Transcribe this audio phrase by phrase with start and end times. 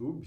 [0.00, 0.26] YouTube.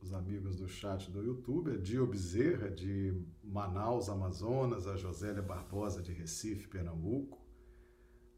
[0.00, 3.14] Os amigos do chat do YouTube, a Dio Bezerra, de
[3.44, 7.38] Manaus, Amazonas, a Josélia Barbosa, de Recife, Pernambuco,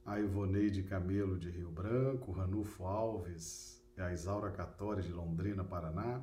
[0.05, 6.23] a Ivoneide Camelo, de Rio Branco, Ranulfo Alves, a Isaura Catori, de Londrina, Paraná,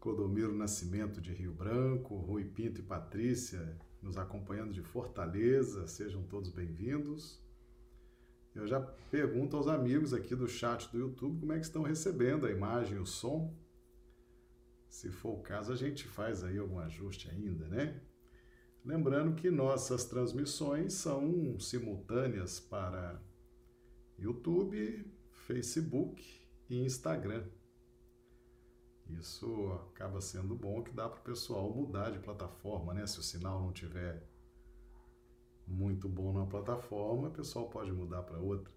[0.00, 6.50] Clodomiro Nascimento, de Rio Branco, Rui Pinto e Patrícia, nos acompanhando de Fortaleza, sejam todos
[6.50, 7.49] bem-vindos.
[8.54, 12.46] Eu já pergunto aos amigos aqui do chat do YouTube como é que estão recebendo
[12.46, 13.54] a imagem o som.
[14.88, 18.00] Se for o caso, a gente faz aí algum ajuste ainda, né?
[18.84, 23.22] Lembrando que nossas transmissões são simultâneas para
[24.18, 25.06] YouTube,
[25.46, 26.22] Facebook
[26.68, 27.46] e Instagram.
[29.08, 33.06] Isso acaba sendo bom que dá para o pessoal mudar de plataforma, né?
[33.06, 34.29] Se o sinal não tiver
[35.70, 38.72] muito bom na plataforma, o pessoal pode mudar para outra.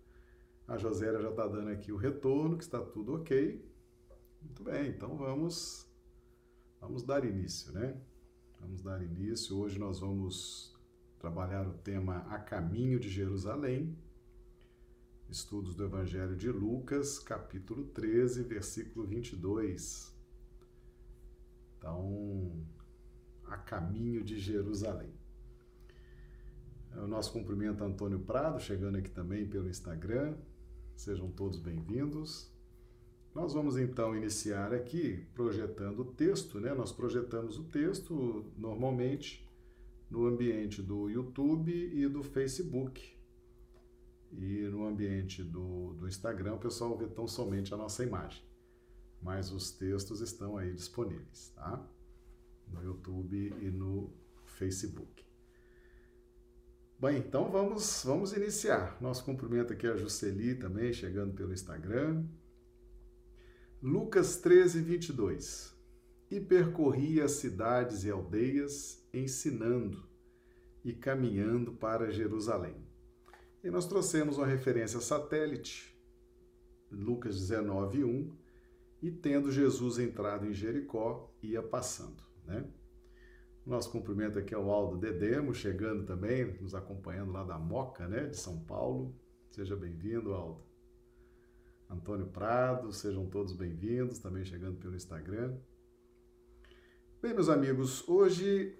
[0.67, 3.65] A Josélia já está dando aqui o retorno, que está tudo ok.
[4.41, 5.89] Muito bem, então vamos,
[6.79, 7.99] vamos dar início, né?
[8.59, 9.57] Vamos dar início.
[9.57, 10.73] Hoje nós vamos
[11.19, 13.97] trabalhar o tema A Caminho de Jerusalém,
[15.29, 20.13] estudos do Evangelho de Lucas, capítulo 13, versículo 22.
[21.77, 22.65] Então,
[23.45, 25.22] a caminho de Jerusalém.
[26.95, 30.35] O nosso cumprimento Antônio Prado, chegando aqui também pelo Instagram.
[30.95, 32.51] Sejam todos bem-vindos.
[33.33, 36.73] Nós vamos então iniciar aqui projetando o texto, né?
[36.73, 39.49] Nós projetamos o texto normalmente
[40.09, 43.01] no ambiente do YouTube e do Facebook.
[44.31, 48.43] E no ambiente do, do Instagram, o pessoal vê tão somente a nossa imagem
[49.23, 51.89] mas os textos estão aí disponíveis, tá?
[52.67, 54.11] No YouTube e no
[54.45, 55.25] Facebook.
[57.03, 58.97] Bem, então vamos, vamos iniciar.
[59.01, 62.23] Nosso cumprimento aqui a Juceli também, chegando pelo Instagram.
[63.81, 65.77] Lucas 13, 22.
[66.31, 70.01] E percorria as cidades e aldeias, ensinando
[70.81, 72.77] e caminhando para Jerusalém.
[73.61, 75.93] E nós trouxemos uma referência satélite,
[76.89, 78.31] Lucas 19, 1,
[79.01, 82.65] e tendo Jesus entrado em Jericó, ia passando, né?
[83.65, 88.35] Nosso cumprimento aqui ao Aldo Dedemo, chegando também, nos acompanhando lá da Moca, né, de
[88.35, 89.15] São Paulo.
[89.51, 90.61] Seja bem-vindo, Aldo.
[91.89, 95.55] Antônio Prado, sejam todos bem-vindos, também chegando pelo Instagram.
[97.21, 98.77] Bem, meus amigos, hoje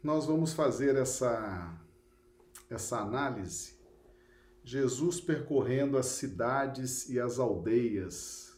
[0.00, 1.76] nós vamos fazer essa,
[2.68, 3.74] essa análise.
[4.62, 8.56] Jesus percorrendo as cidades e as aldeias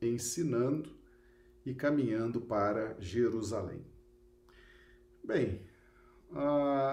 [0.00, 0.90] ensinando
[1.64, 3.91] e caminhando para Jerusalém.
[5.22, 5.64] Bem,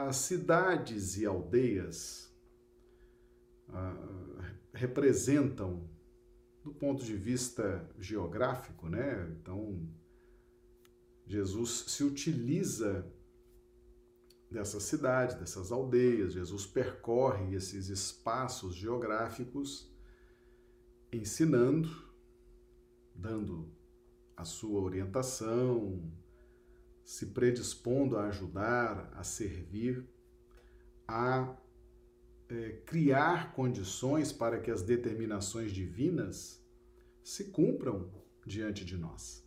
[0.07, 2.33] as cidades e aldeias
[3.69, 5.89] ah, representam,
[6.63, 9.35] do ponto de vista geográfico, né?
[9.39, 9.87] Então,
[11.25, 13.11] Jesus se utiliza
[14.51, 19.89] dessas cidades, dessas aldeias, Jesus percorre esses espaços geográficos
[21.11, 22.09] ensinando
[23.19, 23.69] dando
[24.35, 26.01] a sua orientação,
[27.09, 30.07] se predispondo a ajudar, a servir,
[31.07, 31.57] a
[32.47, 36.63] é, criar condições para que as determinações divinas
[37.23, 38.11] se cumpram
[38.45, 39.43] diante de nós.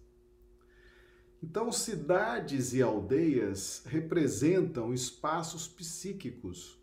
[1.41, 6.83] Então, cidades e aldeias representam espaços psíquicos.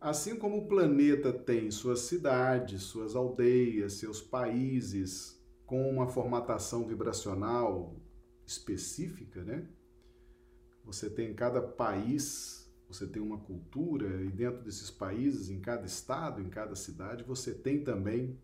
[0.00, 7.96] Assim como o planeta tem suas cidades, suas aldeias, seus países, com uma formatação vibracional
[8.46, 9.66] específica, né?
[10.84, 15.86] Você tem em cada país, você tem uma cultura, e dentro desses países, em cada
[15.86, 18.38] estado, em cada cidade, você tem também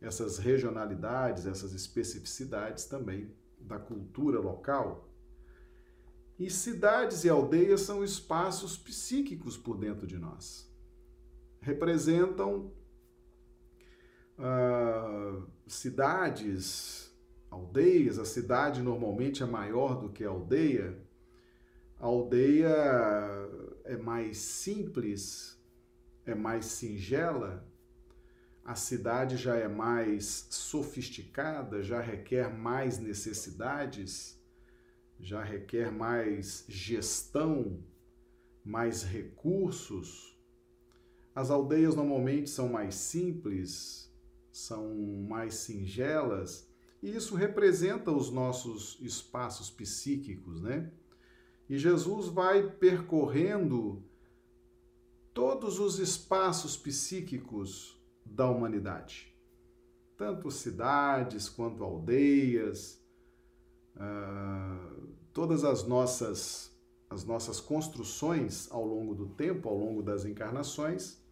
[0.00, 5.08] essas regionalidades, essas especificidades também da cultura local.
[6.38, 10.68] E cidades e aldeias são espaços psíquicos por dentro de nós.
[11.60, 12.72] Representam
[14.36, 17.12] uh, cidades,
[17.48, 20.98] aldeias, a cidade normalmente é maior do que a aldeia.
[22.02, 22.74] A aldeia
[23.84, 25.56] é mais simples,
[26.26, 27.64] é mais singela,
[28.64, 34.36] a cidade já é mais sofisticada, já requer mais necessidades,
[35.20, 37.80] já requer mais gestão,
[38.64, 40.36] mais recursos.
[41.32, 44.12] As aldeias normalmente são mais simples,
[44.50, 44.92] são
[45.28, 46.68] mais singelas,
[47.00, 50.90] e isso representa os nossos espaços psíquicos, né?
[51.72, 54.04] E Jesus vai percorrendo
[55.32, 59.34] todos os espaços psíquicos da humanidade.
[60.18, 63.02] Tanto cidades quanto aldeias,
[63.96, 66.70] uh, todas as nossas,
[67.08, 71.22] as nossas construções ao longo do tempo, ao longo das encarnações,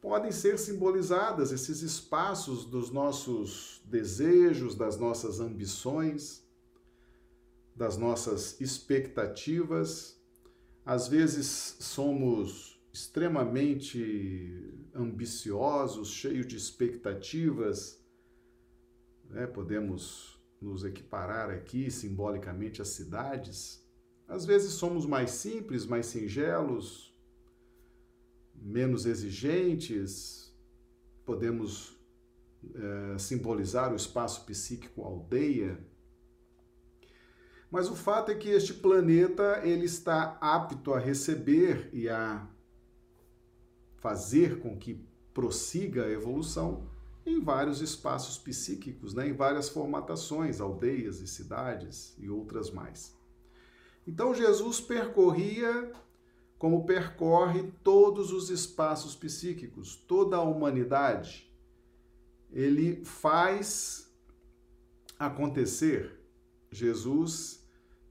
[0.00, 6.48] podem ser simbolizadas esses espaços dos nossos desejos, das nossas ambições,
[7.74, 10.20] das nossas expectativas.
[10.84, 11.46] Às vezes
[11.80, 18.04] somos extremamente ambiciosos, cheios de expectativas,
[19.28, 19.46] né?
[19.46, 23.86] podemos nos equiparar aqui simbolicamente às cidades.
[24.28, 27.10] Às vezes somos mais simples, mais singelos,
[28.54, 30.54] menos exigentes,
[31.24, 31.98] podemos
[32.74, 35.78] é, simbolizar o espaço psíquico aldeia.
[37.70, 42.46] Mas o fato é que este planeta ele está apto a receber e a
[43.96, 45.00] fazer com que
[45.32, 46.88] prossiga a evolução
[47.24, 49.28] em vários espaços psíquicos, né?
[49.28, 53.14] em várias formatações, aldeias e cidades e outras mais.
[54.06, 55.92] Então Jesus percorria
[56.58, 61.50] como percorre todos os espaços psíquicos, toda a humanidade.
[62.50, 64.12] Ele faz
[65.18, 66.18] acontecer.
[66.72, 67.59] Jesus,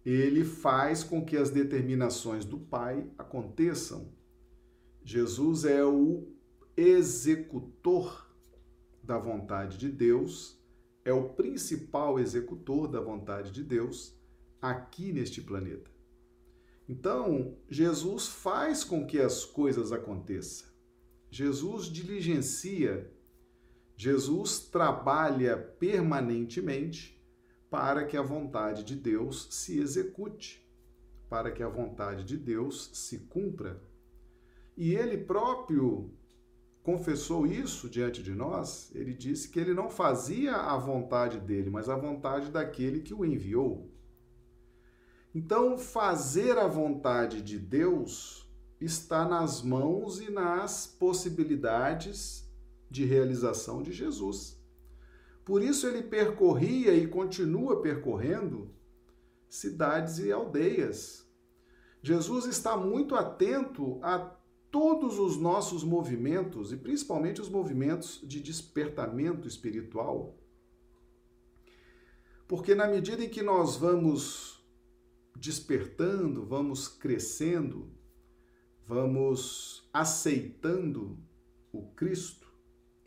[0.09, 4.13] ele faz com que as determinações do Pai aconteçam.
[5.03, 6.27] Jesus é o
[6.75, 8.29] executor
[9.03, 10.57] da vontade de Deus,
[11.03, 14.15] é o principal executor da vontade de Deus
[14.61, 15.91] aqui neste planeta.
[16.87, 20.67] Então, Jesus faz com que as coisas aconteçam.
[21.29, 23.11] Jesus diligencia,
[23.95, 27.18] Jesus trabalha permanentemente
[27.69, 30.67] para que a vontade de Deus se execute,
[31.29, 33.81] para que a vontade de Deus se cumpra.
[34.75, 36.11] E ele próprio
[36.81, 38.89] confessou isso diante de nós.
[38.95, 43.23] Ele disse que ele não fazia a vontade dele, mas a vontade daquele que o
[43.23, 43.91] enviou.
[45.35, 48.49] Então, fazer a vontade de Deus
[48.81, 52.49] está nas mãos e nas possibilidades
[52.89, 54.58] de realização de Jesus.
[55.49, 58.71] Por isso, ele percorria e continua percorrendo
[59.49, 61.27] cidades e aldeias.
[62.03, 64.19] Jesus está muito atento a
[64.69, 70.37] todos os nossos movimentos e principalmente os movimentos de despertamento espiritual.
[72.47, 74.63] Porque na medida em que nós vamos
[75.35, 77.89] despertando, vamos crescendo,
[78.85, 81.17] vamos aceitando
[81.73, 82.53] o Cristo.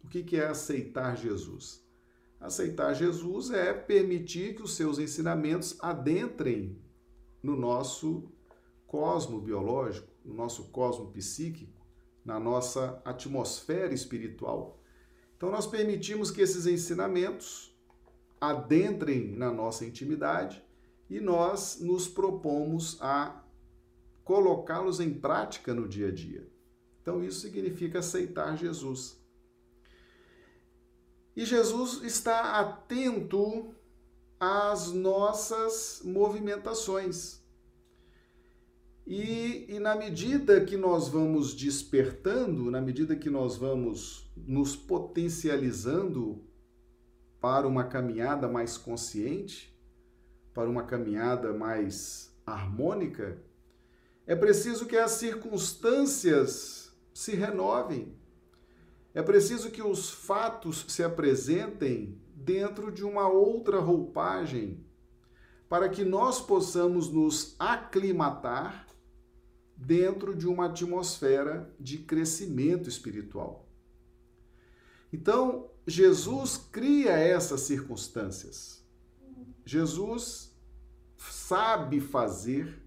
[0.02, 1.82] O que é aceitar Jesus?
[2.42, 6.76] Aceitar Jesus é permitir que os seus ensinamentos adentrem
[7.40, 8.28] no nosso
[8.84, 11.80] cosmo biológico, no nosso cosmo psíquico,
[12.24, 14.80] na nossa atmosfera espiritual.
[15.36, 17.72] Então, nós permitimos que esses ensinamentos
[18.40, 20.64] adentrem na nossa intimidade
[21.08, 23.40] e nós nos propomos a
[24.24, 26.44] colocá-los em prática no dia a dia.
[27.00, 29.21] Então, isso significa aceitar Jesus.
[31.34, 33.74] E Jesus está atento
[34.38, 37.40] às nossas movimentações.
[39.06, 46.44] E, e, na medida que nós vamos despertando, na medida que nós vamos nos potencializando
[47.40, 49.76] para uma caminhada mais consciente,
[50.54, 53.42] para uma caminhada mais harmônica,
[54.26, 58.14] é preciso que as circunstâncias se renovem.
[59.14, 64.84] É preciso que os fatos se apresentem dentro de uma outra roupagem,
[65.68, 68.86] para que nós possamos nos aclimatar
[69.76, 73.68] dentro de uma atmosfera de crescimento espiritual.
[75.12, 78.84] Então, Jesus cria essas circunstâncias.
[79.64, 80.56] Jesus
[81.16, 82.82] sabe fazer,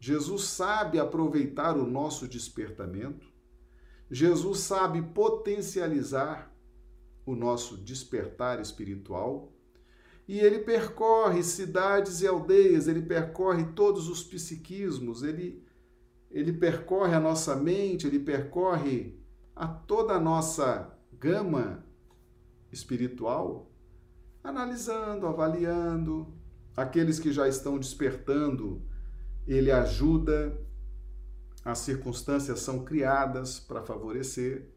[0.00, 3.27] Jesus sabe aproveitar o nosso despertamento,
[4.10, 6.52] Jesus sabe potencializar
[7.26, 9.52] o nosso despertar espiritual
[10.26, 15.62] e ele percorre cidades e aldeias, ele percorre todos os psiquismos, ele,
[16.30, 19.18] ele percorre a nossa mente, ele percorre
[19.56, 21.84] a toda a nossa gama
[22.70, 23.68] espiritual
[24.42, 26.32] analisando, avaliando.
[26.76, 28.82] Aqueles que já estão despertando,
[29.46, 30.56] ele ajuda,
[31.70, 34.70] as circunstâncias são criadas para favorecer.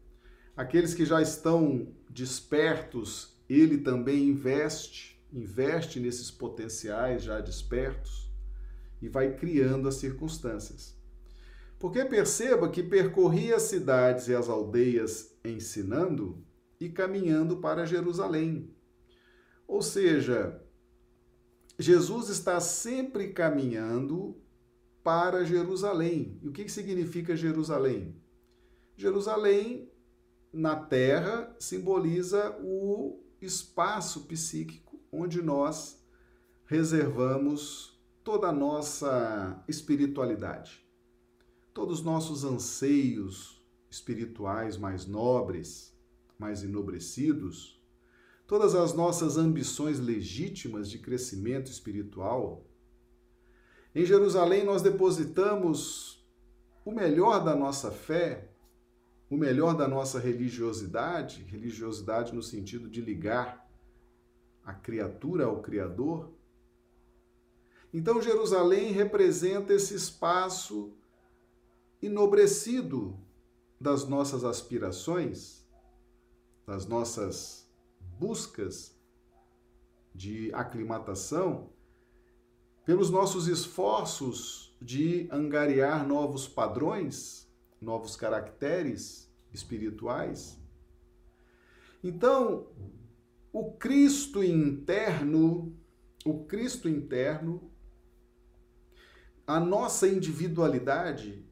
[0.54, 8.30] Aqueles que já estão despertos, ele também investe, investe nesses potenciais já despertos
[9.00, 10.94] e vai criando as circunstâncias.
[11.78, 16.44] Porque perceba que percorria as cidades e as aldeias ensinando
[16.78, 18.70] e caminhando para Jerusalém.
[19.66, 20.62] Ou seja,
[21.78, 24.41] Jesus está sempre caminhando
[25.02, 26.38] para Jerusalém.
[26.42, 28.14] E o que significa Jerusalém?
[28.96, 29.90] Jerusalém,
[30.52, 36.02] na terra, simboliza o espaço psíquico onde nós
[36.66, 40.82] reservamos toda a nossa espiritualidade
[41.74, 45.96] todos os nossos anseios espirituais mais nobres,
[46.38, 47.80] mais enobrecidos,
[48.46, 52.66] todas as nossas ambições legítimas de crescimento espiritual.
[53.94, 56.24] Em Jerusalém nós depositamos
[56.84, 58.48] o melhor da nossa fé,
[59.28, 63.68] o melhor da nossa religiosidade, religiosidade no sentido de ligar
[64.64, 66.30] a criatura ao Criador.
[67.92, 70.92] Então, Jerusalém representa esse espaço
[72.00, 73.18] enobrecido
[73.78, 75.66] das nossas aspirações,
[76.66, 77.68] das nossas
[78.18, 78.96] buscas
[80.14, 81.70] de aclimatação,
[82.84, 87.48] pelos nossos esforços de angariar novos padrões,
[87.80, 90.58] novos caracteres espirituais.
[92.02, 92.66] Então,
[93.52, 95.76] o Cristo interno,
[96.24, 97.70] o Cristo interno,
[99.46, 101.44] a nossa individualidade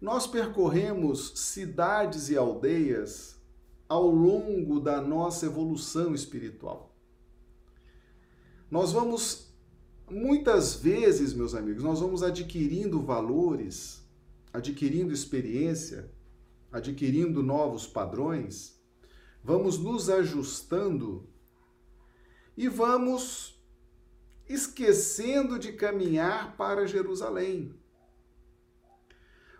[0.00, 3.40] nós percorremos cidades e aldeias
[3.88, 6.94] ao longo da nossa evolução espiritual.
[8.70, 9.45] Nós vamos,
[10.10, 14.04] muitas vezes, meus amigos, nós vamos adquirindo valores,
[14.52, 16.10] adquirindo experiência,
[16.70, 18.80] adquirindo novos padrões,
[19.42, 21.28] vamos nos ajustando
[22.56, 23.60] e vamos
[24.48, 27.74] esquecendo de caminhar para Jerusalém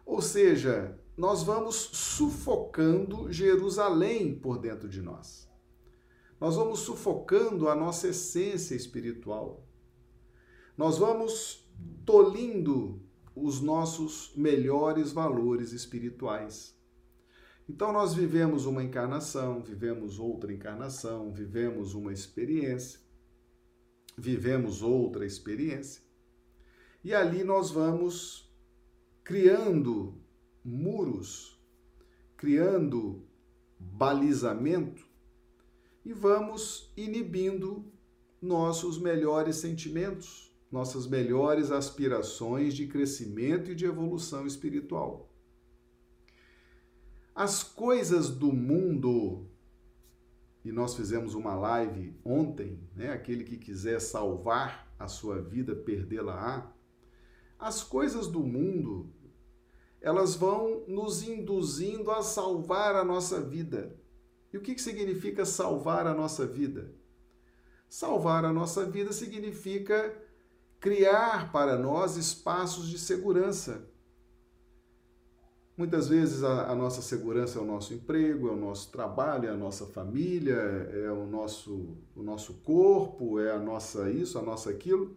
[0.07, 5.51] ou seja, nós vamos sufocando Jerusalém por dentro de nós.
[6.41, 9.66] Nós vamos sufocando a nossa essência espiritual.
[10.77, 11.67] Nós vamos
[12.05, 13.01] tolindo
[13.35, 16.75] os nossos melhores valores espirituais.
[17.69, 23.01] Então, nós vivemos uma encarnação, vivemos outra encarnação, vivemos uma experiência,
[24.17, 26.03] vivemos outra experiência,
[27.03, 28.53] e ali nós vamos
[29.23, 30.21] criando
[30.65, 31.61] muros,
[32.37, 33.25] criando
[33.79, 35.07] balizamento
[36.05, 37.93] e vamos inibindo
[38.41, 45.33] nossos melhores sentimentos, nossas melhores aspirações de crescimento e de evolução espiritual.
[47.35, 49.47] As coisas do mundo,
[50.65, 53.13] e nós fizemos uma live ontem, né?
[53.13, 56.73] Aquele que quiser salvar a sua vida, perdê-la-á.
[57.59, 59.13] As coisas do mundo
[60.01, 63.99] elas vão nos induzindo a salvar a nossa vida.
[64.53, 66.95] E o que, significa salvar a nossa vida?
[67.89, 70.17] Salvar a nossa vida significa
[70.87, 73.91] criar para nós espaços de segurança.
[75.77, 79.51] Muitas vezes a, a, nossa segurança é o nosso emprego, é o nosso trabalho, é
[79.51, 84.71] a nossa família, é o nosso, o nosso corpo, é a nossa isso, a nossa
[84.71, 85.17] aquilo.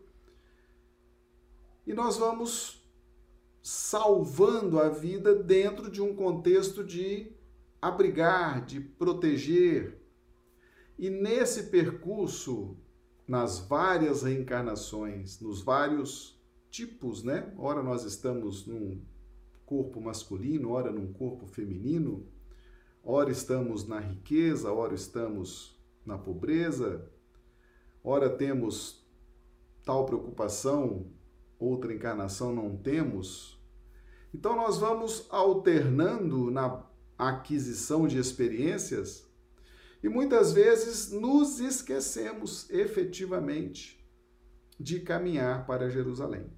[1.85, 2.83] E nós vamos
[3.61, 7.31] salvando a vida dentro de um contexto de
[7.79, 10.01] abrigar, de proteger.
[10.97, 12.75] E nesse percurso,
[13.29, 16.35] nas várias reencarnações, nos vários
[16.71, 17.53] tipos, né?
[17.59, 18.99] Ora nós estamos num
[19.67, 22.25] corpo masculino, ora num corpo feminino,
[23.03, 27.07] ora estamos na riqueza, ora estamos na pobreza,
[28.03, 29.07] ora temos
[29.85, 31.05] tal preocupação
[31.59, 33.61] outra encarnação não temos.
[34.33, 36.83] Então nós vamos alternando na
[37.15, 39.28] aquisição de experiências
[40.01, 43.99] e muitas vezes nos esquecemos efetivamente
[44.79, 46.49] de caminhar para Jerusalém.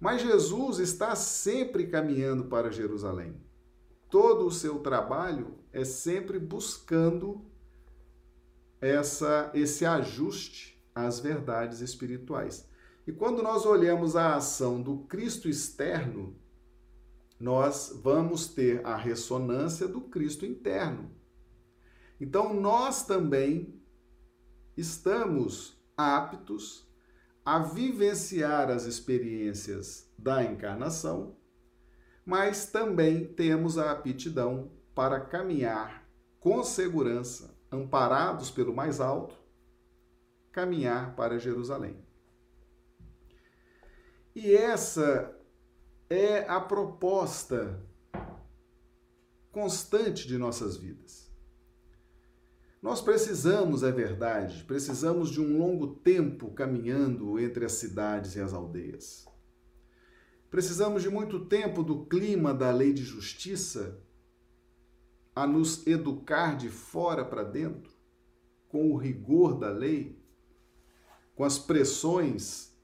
[0.00, 3.36] Mas Jesus está sempre caminhando para Jerusalém.
[4.10, 7.44] Todo o seu trabalho é sempre buscando
[8.80, 12.68] essa esse ajuste às verdades espirituais.
[13.06, 16.36] E quando nós olhamos a ação do Cristo externo,
[17.38, 21.10] nós vamos ter a ressonância do Cristo interno.
[22.20, 23.80] Então, nós também
[24.76, 26.88] estamos aptos
[27.44, 31.36] a vivenciar as experiências da encarnação,
[32.24, 36.06] mas também temos a aptidão para caminhar
[36.40, 39.36] com segurança, amparados pelo mais alto,
[40.52, 41.96] caminhar para Jerusalém.
[44.34, 45.34] E essa
[46.10, 47.82] é a proposta
[49.50, 51.27] constante de nossas vidas.
[52.80, 58.52] Nós precisamos, é verdade, precisamos de um longo tempo caminhando entre as cidades e as
[58.52, 59.26] aldeias.
[60.48, 64.00] Precisamos de muito tempo do clima da lei de justiça
[65.34, 67.92] a nos educar de fora para dentro,
[68.68, 70.18] com o rigor da lei,
[71.34, 72.76] com as pressões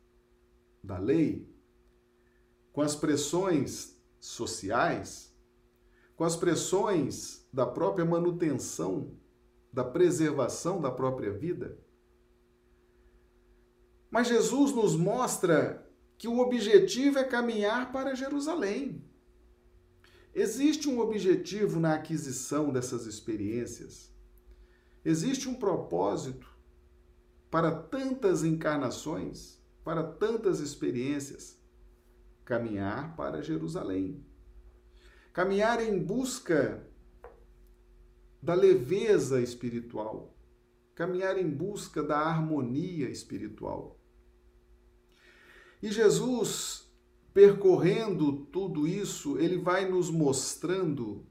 [0.82, 1.48] da lei,
[2.72, 5.32] com as pressões sociais,
[6.16, 9.16] com as pressões da própria manutenção,
[9.74, 11.76] da preservação da própria vida.
[14.08, 15.84] Mas Jesus nos mostra
[16.16, 19.04] que o objetivo é caminhar para Jerusalém.
[20.32, 24.14] Existe um objetivo na aquisição dessas experiências.
[25.04, 26.48] Existe um propósito
[27.50, 31.58] para tantas encarnações, para tantas experiências
[32.44, 34.24] caminhar para Jerusalém.
[35.32, 36.86] Caminhar em busca
[38.44, 40.36] da leveza espiritual,
[40.94, 43.98] caminhar em busca da harmonia espiritual.
[45.82, 46.86] E Jesus,
[47.32, 51.24] percorrendo tudo isso, ele vai nos mostrando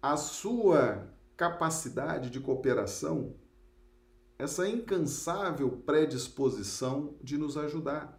[0.00, 3.36] a sua capacidade de cooperação,
[4.38, 8.18] essa incansável predisposição de nos ajudar.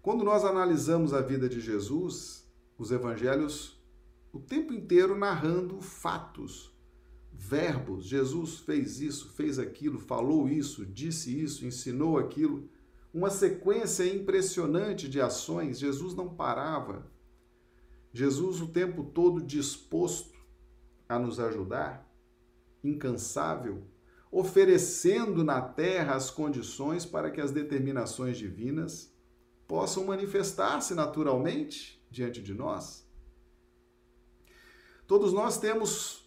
[0.00, 3.76] Quando nós analisamos a vida de Jesus, os evangelhos
[4.32, 6.72] o tempo inteiro narrando fatos,
[7.40, 8.04] verbos.
[8.04, 12.68] Jesus fez isso, fez aquilo, falou isso, disse isso, ensinou aquilo.
[13.12, 15.78] Uma sequência impressionante de ações.
[15.78, 17.10] Jesus não parava.
[18.12, 20.38] Jesus o tempo todo disposto
[21.08, 22.08] a nos ajudar,
[22.84, 23.82] incansável,
[24.30, 29.12] oferecendo na terra as condições para que as determinações divinas
[29.66, 33.08] possam manifestar-se naturalmente diante de nós.
[35.06, 36.19] Todos nós temos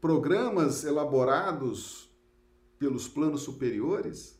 [0.00, 2.10] programas elaborados
[2.78, 4.38] pelos planos superiores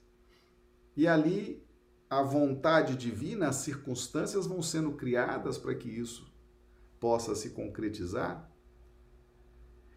[0.96, 1.66] e ali
[2.08, 6.32] a vontade divina, as circunstâncias vão sendo criadas para que isso
[6.98, 8.50] possa se concretizar.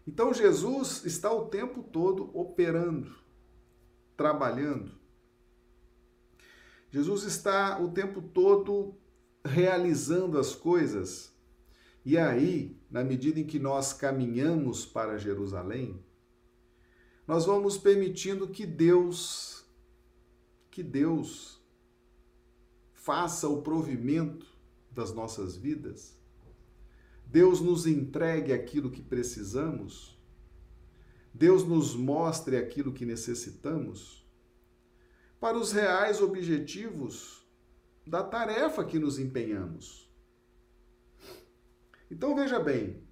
[0.06, 3.14] Então Jesus está o tempo todo operando,
[4.16, 4.92] trabalhando,
[6.92, 8.94] Jesus está o tempo todo
[9.42, 11.32] realizando as coisas.
[12.04, 15.98] E aí, na medida em que nós caminhamos para Jerusalém,
[17.26, 19.64] nós vamos permitindo que Deus
[20.70, 21.60] que Deus
[22.92, 24.46] faça o provimento
[24.90, 26.16] das nossas vidas.
[27.26, 30.18] Deus nos entregue aquilo que precisamos.
[31.32, 34.26] Deus nos mostre aquilo que necessitamos
[35.38, 37.46] para os reais objetivos
[38.06, 40.10] da tarefa que nos empenhamos.
[42.12, 43.02] Então veja bem,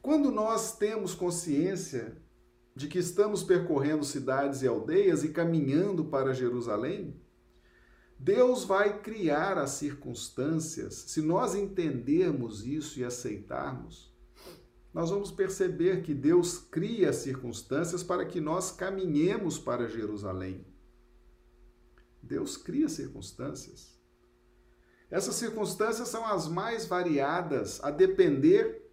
[0.00, 2.16] quando nós temos consciência
[2.74, 7.20] de que estamos percorrendo cidades e aldeias e caminhando para Jerusalém,
[8.18, 10.94] Deus vai criar as circunstâncias.
[10.94, 14.16] Se nós entendermos isso e aceitarmos,
[14.94, 20.66] nós vamos perceber que Deus cria as circunstâncias para que nós caminhemos para Jerusalém.
[22.22, 23.97] Deus cria circunstâncias.
[25.10, 28.88] Essas circunstâncias são as mais variadas, a depender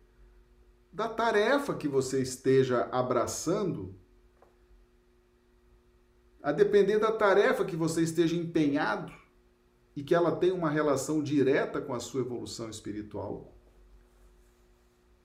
[0.91, 3.93] da tarefa que você esteja abraçando,
[6.41, 9.11] a depender da tarefa que você esteja empenhado
[9.95, 13.53] e que ela tem uma relação direta com a sua evolução espiritual.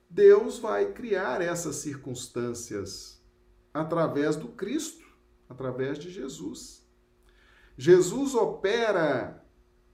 [0.09, 3.23] Deus vai criar essas circunstâncias
[3.73, 5.07] através do Cristo,
[5.49, 6.85] através de Jesus.
[7.77, 9.40] Jesus opera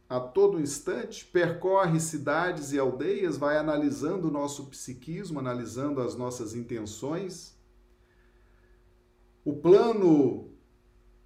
[0.09, 6.55] a todo instante, percorre cidades e aldeias, vai analisando o nosso psiquismo, analisando as nossas
[6.55, 7.57] intenções.
[9.45, 10.51] O plano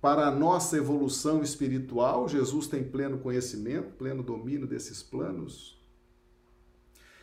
[0.01, 5.79] para a nossa evolução espiritual, Jesus tem pleno conhecimento, pleno domínio desses planos.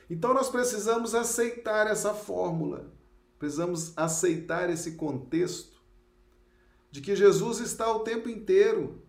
[0.07, 2.93] Então nós precisamos aceitar essa fórmula,
[3.39, 5.81] precisamos aceitar esse contexto
[6.91, 9.01] de que Jesus está o tempo inteiro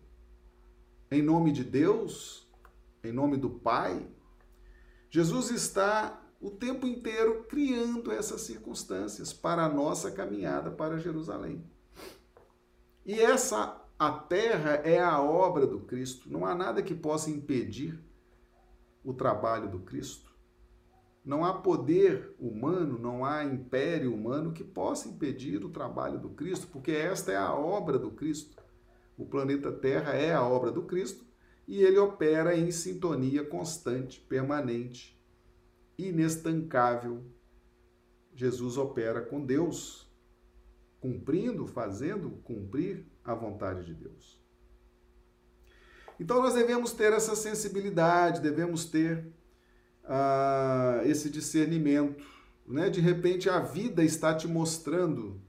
[1.11, 2.47] em nome de Deus,
[3.03, 4.07] em nome do Pai,
[5.09, 11.63] Jesus está o tempo inteiro criando essas circunstâncias para a nossa caminhada para Jerusalém.
[13.05, 16.31] E essa a terra é a obra do Cristo.
[16.31, 17.99] Não há nada que possa impedir
[19.03, 20.29] o trabalho do Cristo.
[21.25, 26.67] Não há poder humano, não há império humano que possa impedir o trabalho do Cristo,
[26.71, 28.58] porque esta é a obra do Cristo.
[29.19, 31.25] O planeta Terra é a obra do Cristo
[31.67, 35.21] e ele opera em sintonia constante, permanente,
[35.97, 37.21] inestancável.
[38.33, 40.09] Jesus opera com Deus,
[41.01, 44.41] cumprindo, fazendo cumprir a vontade de Deus.
[46.17, 49.27] Então nós devemos ter essa sensibilidade, devemos ter
[50.05, 52.25] uh, esse discernimento.
[52.65, 52.89] Né?
[52.89, 55.41] De repente a vida está te mostrando,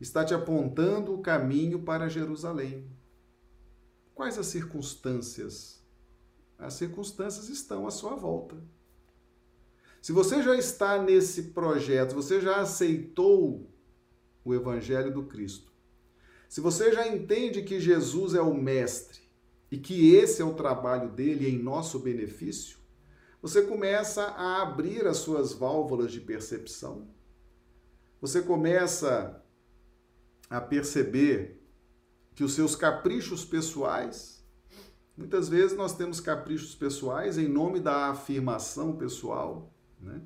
[0.00, 2.90] está te apontando o caminho para Jerusalém.
[4.14, 5.82] Quais as circunstâncias?
[6.58, 8.56] As circunstâncias estão à sua volta.
[10.00, 13.70] Se você já está nesse projeto, você já aceitou
[14.44, 15.72] o Evangelho do Cristo,
[16.48, 19.20] se você já entende que Jesus é o Mestre
[19.70, 22.78] e que esse é o trabalho dele em nosso benefício,
[23.42, 27.08] você começa a abrir as suas válvulas de percepção,
[28.20, 29.44] você começa
[30.48, 31.62] a perceber
[32.34, 34.44] que os seus caprichos pessoais,
[35.16, 40.22] muitas vezes nós temos caprichos pessoais em nome da afirmação pessoal, né?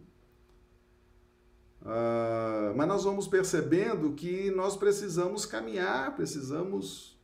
[1.83, 7.19] Uh, mas nós vamos percebendo que nós precisamos caminhar, precisamos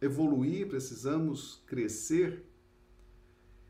[0.00, 2.44] evoluir, precisamos crescer.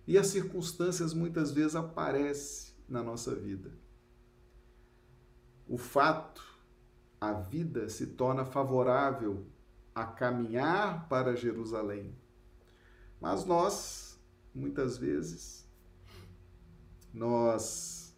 [0.07, 3.73] E as circunstâncias muitas vezes aparecem na nossa vida.
[5.69, 6.43] O fato,
[7.29, 9.47] a vida se torna favorável
[9.95, 12.15] a caminhar para Jerusalém.
[13.21, 14.21] Mas nós,
[14.55, 15.67] muitas vezes,
[17.13, 18.15] nós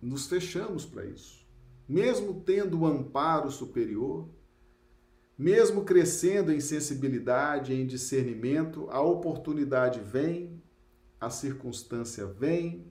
[0.00, 1.44] nos fechamos para isso.
[1.88, 4.28] Mesmo tendo o amparo superior,
[5.36, 10.62] mesmo crescendo em sensibilidade, em discernimento, a oportunidade vem,
[11.20, 12.90] a circunstância vem,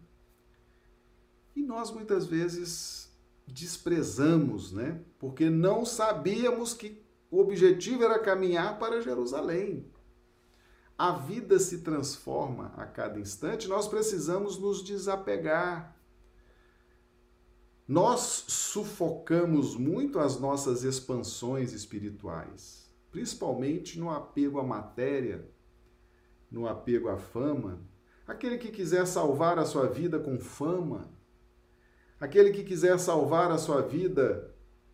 [1.55, 3.02] e nós muitas vezes
[3.47, 5.01] desprezamos, né?
[5.19, 9.91] Porque não sabíamos que o objetivo era caminhar para Jerusalém.
[10.97, 15.97] A vida se transforma a cada instante, nós precisamos nos desapegar.
[17.87, 25.45] Nós sufocamos muito as nossas expansões espirituais, principalmente no apego à matéria,
[26.49, 27.81] no apego à fama.
[28.25, 31.09] Aquele que quiser salvar a sua vida com fama,
[32.23, 34.49] aquele que quiser salvar a sua vida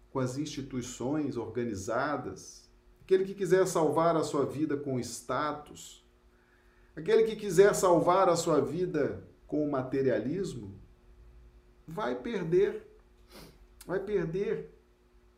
[0.09, 2.67] com as instituições organizadas,
[3.03, 6.03] aquele que quiser salvar a sua vida com status,
[6.95, 10.73] aquele que quiser salvar a sua vida com o materialismo,
[11.87, 12.83] vai perder,
[13.85, 14.75] vai perder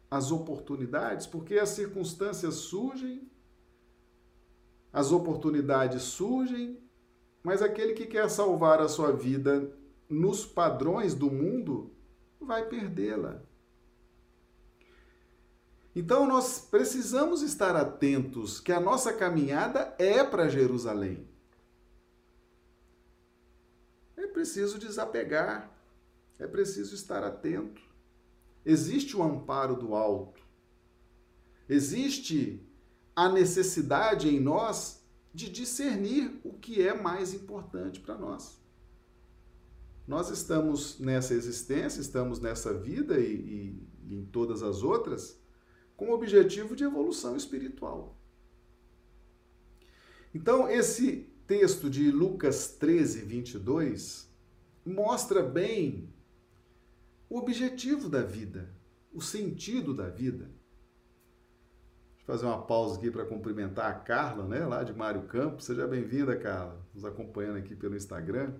[0.10, 3.30] as oportunidades, porque as circunstâncias surgem,
[4.93, 6.82] as oportunidades surgem,
[7.43, 9.81] mas aquele que quer salvar a sua vida
[10.12, 11.91] nos padrões do mundo
[12.39, 13.41] vai perdê-la.
[15.95, 21.28] Então nós precisamos estar atentos que a nossa caminhada é para Jerusalém.
[24.15, 25.71] É preciso desapegar,
[26.39, 27.82] é preciso estar atento.
[28.65, 30.41] Existe o amparo do alto.
[31.67, 32.65] Existe
[33.15, 35.02] a necessidade em nós
[35.34, 38.61] de discernir o que é mais importante para nós.
[40.12, 45.41] Nós estamos nessa existência, estamos nessa vida e, e, em todas as outras
[45.95, 48.19] com o objetivo de evolução espiritual.
[50.36, 54.30] Então, esse texto de Lucas 13, 22
[54.86, 56.13] mostra bem
[57.30, 58.69] o objetivo da vida,
[59.13, 60.52] o sentido da vida.
[62.17, 65.63] Deixa eu fazer uma pausa aqui para cumprimentar a Carla, né, lá de Mário Campos.
[65.63, 68.60] Seja bem-vinda, Carla, nos acompanhando aqui pelo Instagram.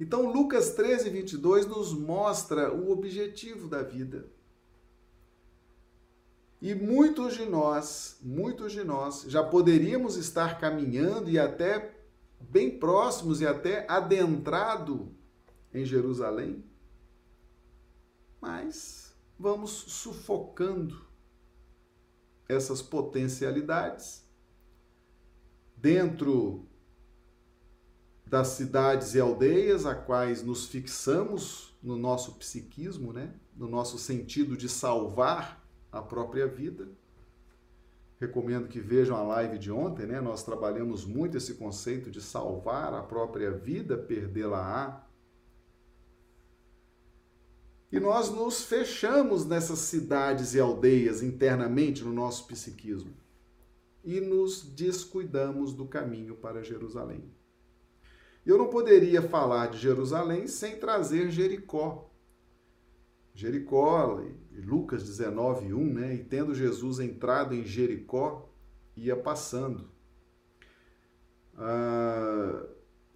[0.00, 4.26] Então, Lucas 13, 22 nos mostra o objetivo da vida.
[6.60, 11.94] E muitos de nós, muitos de nós já poderíamos estar caminhando e até
[12.40, 15.14] bem próximos e até adentrado
[15.72, 16.64] em Jerusalém,
[18.40, 21.04] mas vamos sufocando
[22.48, 24.24] essas potencialidades
[25.76, 26.66] dentro
[28.26, 33.34] das cidades e aldeias a quais nos fixamos no nosso psiquismo, né?
[33.56, 36.88] no nosso sentido de salvar a própria vida.
[38.18, 40.20] Recomendo que vejam a live de ontem, né?
[40.20, 45.04] Nós trabalhamos muito esse conceito de salvar a própria vida, perdê-la-á.
[47.92, 53.14] E nós nos fechamos nessas cidades e aldeias internamente no nosso psiquismo
[54.02, 57.24] e nos descuidamos do caminho para Jerusalém.
[58.44, 62.10] Eu não poderia falar de Jerusalém sem trazer Jericó,
[63.34, 66.14] Jericó, Lucas 19, 1, né?
[66.14, 68.48] E tendo Jesus entrado em Jericó,
[68.96, 69.90] ia passando.
[71.54, 72.66] Uh,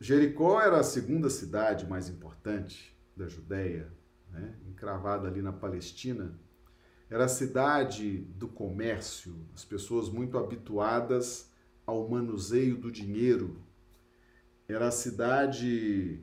[0.00, 3.92] Jericó era a segunda cidade mais importante da Judéia,
[4.30, 4.56] né?
[4.68, 6.38] encravada ali na Palestina.
[7.08, 11.50] Era a cidade do comércio, as pessoas muito habituadas
[11.86, 13.56] ao manuseio do dinheiro.
[14.68, 16.20] Era a cidade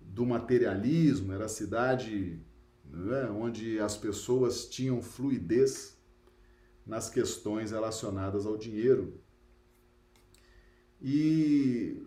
[0.00, 2.40] do materialismo, era a cidade
[2.84, 5.98] né, onde as pessoas tinham fluidez
[6.86, 9.20] nas questões relacionadas ao dinheiro.
[11.00, 12.00] E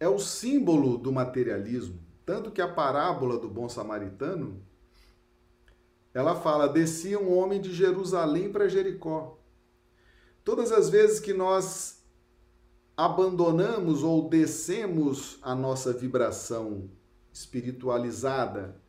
[0.00, 2.00] é o símbolo do materialismo.
[2.26, 4.60] Tanto que a parábola do bom samaritano,
[6.12, 9.38] ela fala: descia um homem de Jerusalém para Jericó.
[10.42, 11.97] Todas as vezes que nós
[12.98, 16.90] abandonamos ou descemos a nossa vibração
[17.32, 18.82] espiritualizada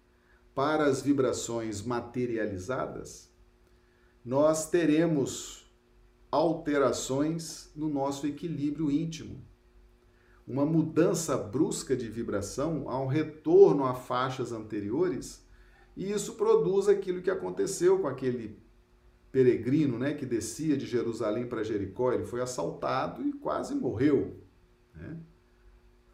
[0.56, 3.32] para as vibrações materializadas,
[4.26, 5.72] nós teremos
[6.32, 9.45] alterações no nosso equilíbrio íntimo.
[10.48, 15.45] Uma mudança brusca de vibração, há um retorno a faixas anteriores,
[15.95, 18.60] e isso produz aquilo que aconteceu com aquele
[19.32, 22.12] peregrino né, que descia de Jerusalém para Jericó.
[22.12, 24.42] Ele foi assaltado e quase morreu.
[24.96, 25.18] Né?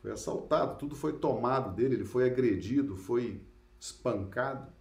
[0.01, 3.41] Foi assaltado, tudo foi tomado dele, ele foi agredido, foi
[3.79, 4.71] espancado.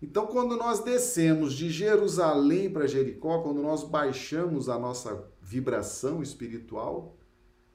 [0.00, 7.16] Então, quando nós descemos de Jerusalém para Jericó, quando nós baixamos a nossa vibração espiritual,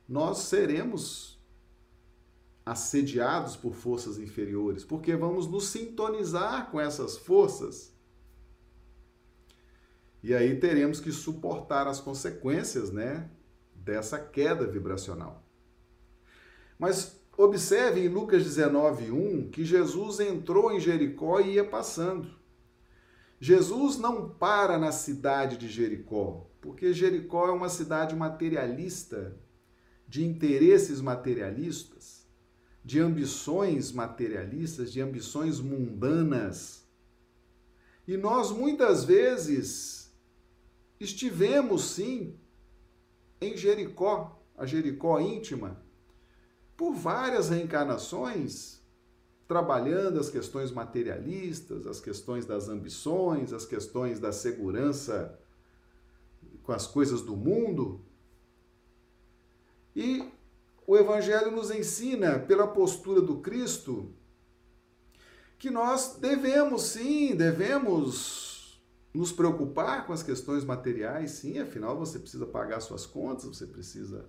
[0.08, 1.42] nós seremos
[2.66, 7.93] assediados por forças inferiores, porque vamos nos sintonizar com essas forças.
[10.24, 13.30] E aí teremos que suportar as consequências, né,
[13.76, 15.44] dessa queda vibracional.
[16.80, 22.30] Mas observe em Lucas 19:1 que Jesus entrou em Jericó e ia passando.
[23.40, 29.36] Jesus não para na cidade de Jericó, porque Jericó é uma cidade materialista
[30.08, 32.26] de interesses materialistas,
[32.86, 36.88] de ambições materialistas, de ambições mundanas.
[38.08, 40.03] E nós muitas vezes
[41.04, 42.38] estivemos sim
[43.42, 45.84] em Jericó, a Jericó íntima,
[46.78, 48.82] por várias reencarnações,
[49.48, 55.38] trabalhando as questões materialistas, as questões das ambições, as questões da segurança
[56.64, 58.02] com as coisas do mundo,
[59.96, 60.28] e
[60.88, 64.14] o Evangelho nos ensina, pela postura do Cristo,
[65.60, 68.53] que nós devemos sim, devemos
[69.14, 74.28] nos preocupar com as questões materiais, sim, afinal você precisa pagar suas contas, você precisa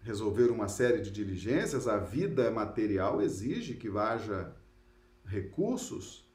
[0.00, 4.54] resolver uma série de diligências, a vida material exige que haja
[5.24, 6.30] recursos,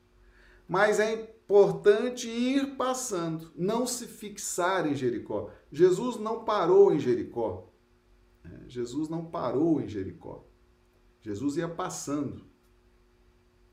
[0.68, 5.50] mas é importante ir passando, não se fixar em Jericó.
[5.72, 7.72] Jesus não parou em Jericó.
[8.44, 10.46] É, Jesus não parou em Jericó.
[11.22, 12.46] Jesus ia passando.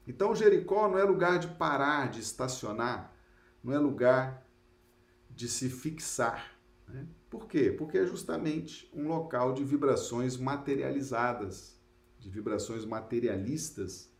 [0.06, 3.14] Então, Jericó não é lugar de parar, de estacionar,
[3.62, 4.46] não é lugar
[5.30, 6.58] de se fixar.
[6.86, 7.06] Né?
[7.30, 7.70] Por quê?
[7.70, 11.78] Porque é justamente um local de vibrações materializadas,
[12.18, 14.10] de vibrações materialistas.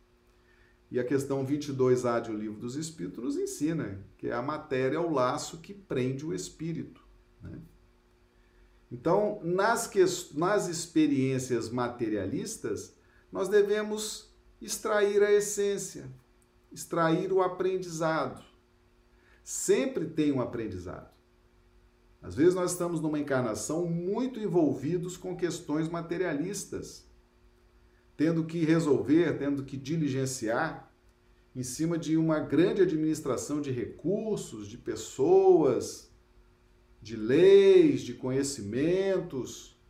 [0.91, 4.99] E a questão 22A de O Livro dos Espíritos nos ensina que a matéria é
[4.99, 7.05] o laço que prende o espírito.
[7.41, 7.59] Né?
[8.91, 12.95] Então, nas, que, nas experiências materialistas,
[13.31, 16.09] nós devemos extrair a essência,
[16.71, 18.43] extrair o aprendizado.
[19.51, 21.11] Sempre tem um aprendizado.
[22.21, 27.09] Às vezes nós estamos numa encarnação muito envolvidos com questões materialistas,
[28.15, 30.93] tendo que resolver, tendo que diligenciar
[31.55, 36.13] em cima de uma grande administração de recursos, de pessoas,
[37.01, 39.81] de leis, de conhecimentos.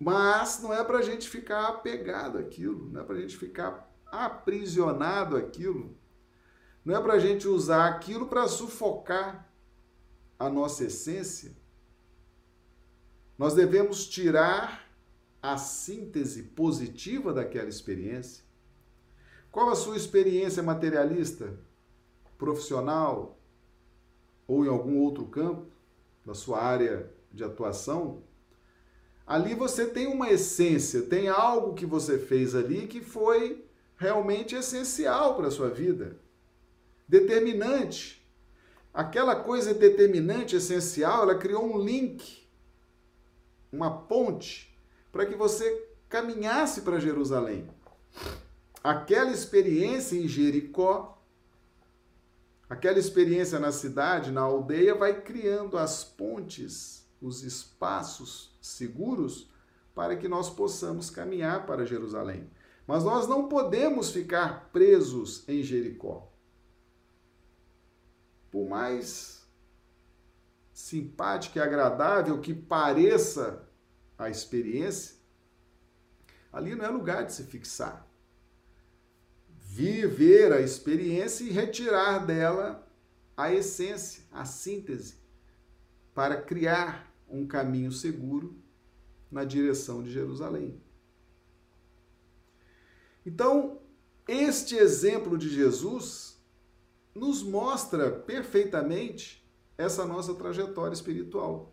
[0.00, 3.88] Mas não é para a gente ficar apegado àquilo, não é para a gente ficar
[4.10, 5.96] aprisionado àquilo,
[6.84, 9.50] não é para a gente usar aquilo para sufocar
[10.38, 11.52] a nossa essência.
[13.38, 14.88] Nós devemos tirar
[15.42, 18.44] a síntese positiva daquela experiência.
[19.50, 21.58] Qual a sua experiência materialista,
[22.36, 23.38] profissional,
[24.46, 25.66] ou em algum outro campo
[26.24, 28.22] da sua área de atuação,
[29.26, 33.64] ali você tem uma essência, tem algo que você fez ali que foi
[33.96, 36.18] realmente essencial para a sua vida,
[37.06, 38.24] determinante.
[38.92, 42.46] Aquela coisa determinante, essencial, ela criou um link,
[43.72, 44.78] uma ponte,
[45.10, 47.68] para que você caminhasse para Jerusalém.
[48.82, 51.14] Aquela experiência em Jericó
[52.68, 59.50] Aquela experiência na cidade, na aldeia, vai criando as pontes, os espaços seguros
[59.94, 62.50] para que nós possamos caminhar para Jerusalém.
[62.86, 66.30] Mas nós não podemos ficar presos em Jericó.
[68.54, 69.44] Por mais
[70.72, 73.68] simpática e agradável que pareça
[74.16, 75.16] a experiência,
[76.52, 78.08] ali não é lugar de se fixar.
[79.48, 82.88] Viver a experiência e retirar dela
[83.36, 85.16] a essência, a síntese,
[86.14, 88.56] para criar um caminho seguro
[89.32, 90.80] na direção de Jerusalém.
[93.26, 93.80] Então,
[94.28, 96.33] este exemplo de Jesus
[97.14, 99.44] nos mostra perfeitamente
[99.78, 101.72] essa nossa trajetória espiritual.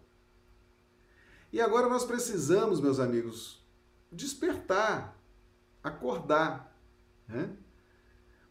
[1.51, 3.62] E agora nós precisamos, meus amigos,
[4.12, 5.19] despertar,
[5.84, 6.77] acordar.
[7.27, 7.49] Né?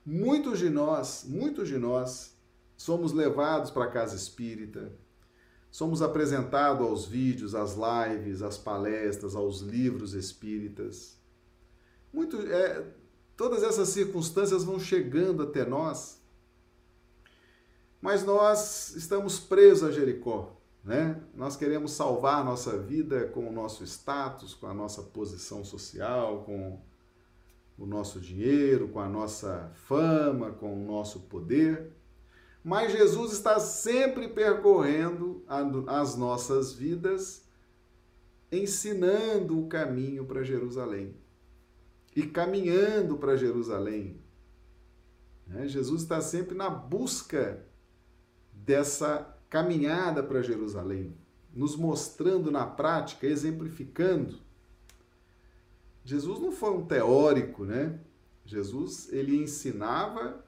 [0.05, 2.37] Muitos de nós, muitos de nós,
[2.77, 4.93] somos levados para a casa espírita,
[5.71, 11.19] somos apresentados aos vídeos, às lives, às palestras, aos livros espíritas.
[12.13, 12.85] Muito, é,
[13.37, 16.20] todas essas circunstâncias vão chegando até nós,
[18.01, 20.57] mas nós estamos presos a Jericó.
[20.83, 21.21] Né?
[21.35, 26.81] Nós queremos salvar nossa vida com o nosso status, com a nossa posição social, com
[27.79, 31.91] o nosso dinheiro, com a nossa fama, com o nosso poder.
[32.65, 35.43] Mas Jesus está sempre percorrendo
[35.87, 37.45] as nossas vidas,
[38.51, 41.15] ensinando o caminho para Jerusalém
[42.17, 44.21] e caminhando para Jerusalém.
[45.47, 45.69] Né?
[45.69, 47.65] Jesus está sempre na busca
[48.71, 51.13] dessa caminhada para Jerusalém,
[51.53, 54.39] nos mostrando na prática, exemplificando.
[56.05, 57.99] Jesus não foi um teórico, né?
[58.45, 60.45] Jesus ele ensinava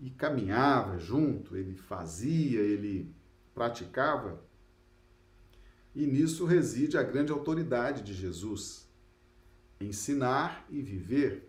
[0.00, 3.14] e caminhava junto, ele fazia, ele
[3.54, 4.42] praticava.
[5.94, 8.88] E nisso reside a grande autoridade de Jesus
[9.80, 11.48] ensinar e viver.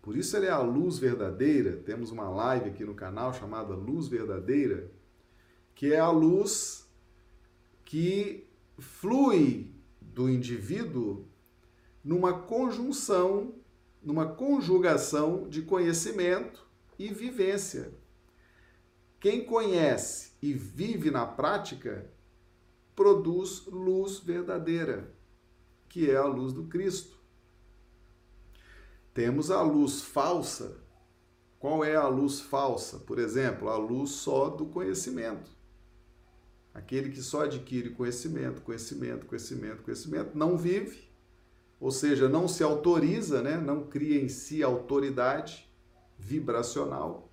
[0.00, 1.76] Por isso ele é a luz verdadeira.
[1.76, 4.90] Temos uma live aqui no canal chamada Luz Verdadeira,
[5.74, 6.88] que é a luz
[7.84, 11.26] que flui do indivíduo
[12.02, 13.54] numa conjunção,
[14.02, 16.66] numa conjugação de conhecimento
[16.98, 17.92] e vivência.
[19.20, 22.10] Quem conhece e vive na prática
[22.94, 25.14] produz luz verdadeira,
[25.88, 27.18] que é a luz do Cristo.
[29.14, 30.80] Temos a luz falsa.
[31.58, 32.98] Qual é a luz falsa?
[32.98, 35.50] Por exemplo, a luz só do conhecimento.
[36.74, 41.10] Aquele que só adquire conhecimento, conhecimento, conhecimento, conhecimento, não vive,
[41.78, 43.58] ou seja, não se autoriza, né?
[43.58, 45.70] não cria em si autoridade
[46.18, 47.30] vibracional.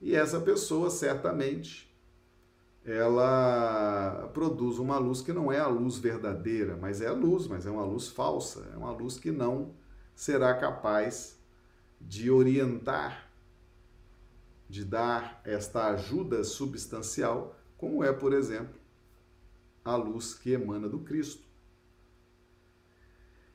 [0.00, 1.92] E essa pessoa certamente
[2.84, 7.64] ela produz uma luz que não é a luz verdadeira, mas é a luz, mas
[7.64, 9.74] é uma luz falsa, é uma luz que não
[10.14, 11.40] será capaz
[11.98, 13.30] de orientar,
[14.68, 18.78] de dar esta ajuda substancial, como é, por exemplo,
[19.84, 21.44] a luz que emana do Cristo.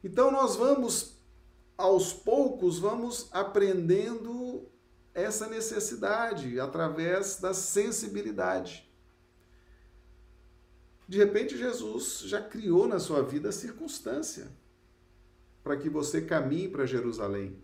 [0.03, 1.19] Então nós vamos
[1.79, 4.69] aos poucos vamos aprendendo
[5.13, 8.85] essa necessidade através da sensibilidade.
[11.07, 14.51] De repente Jesus já criou na sua vida a circunstância
[15.63, 17.57] para que você caminhe para Jerusalém.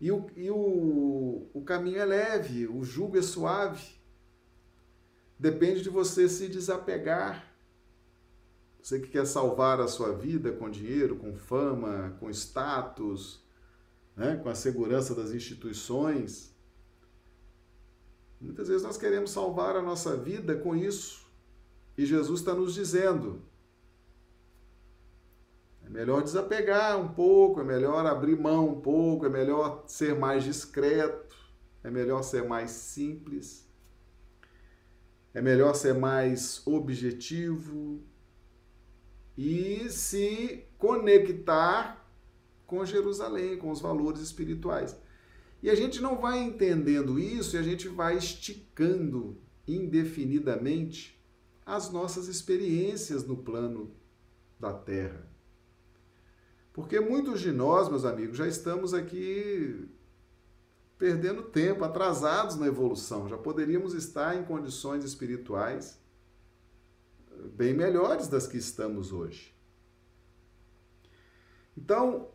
[0.00, 3.93] E, o, e o, o caminho é leve, o jugo é suave.
[5.44, 7.54] Depende de você se desapegar.
[8.80, 13.44] Você que quer salvar a sua vida com dinheiro, com fama, com status,
[14.16, 14.36] né?
[14.42, 16.56] com a segurança das instituições.
[18.40, 21.30] Muitas vezes nós queremos salvar a nossa vida com isso.
[21.98, 23.42] E Jesus está nos dizendo:
[25.84, 30.42] é melhor desapegar um pouco, é melhor abrir mão um pouco, é melhor ser mais
[30.42, 31.36] discreto,
[31.82, 33.63] é melhor ser mais simples,
[35.34, 38.00] é melhor ser mais objetivo
[39.36, 42.08] e se conectar
[42.66, 44.96] com Jerusalém, com os valores espirituais.
[45.60, 51.20] E a gente não vai entendendo isso e a gente vai esticando indefinidamente
[51.66, 53.92] as nossas experiências no plano
[54.60, 55.28] da Terra.
[56.72, 59.88] Porque muitos de nós, meus amigos, já estamos aqui
[60.98, 63.28] perdendo tempo, atrasados na evolução.
[63.28, 66.00] Já poderíamos estar em condições espirituais
[67.54, 69.54] bem melhores das que estamos hoje.
[71.76, 72.28] Então,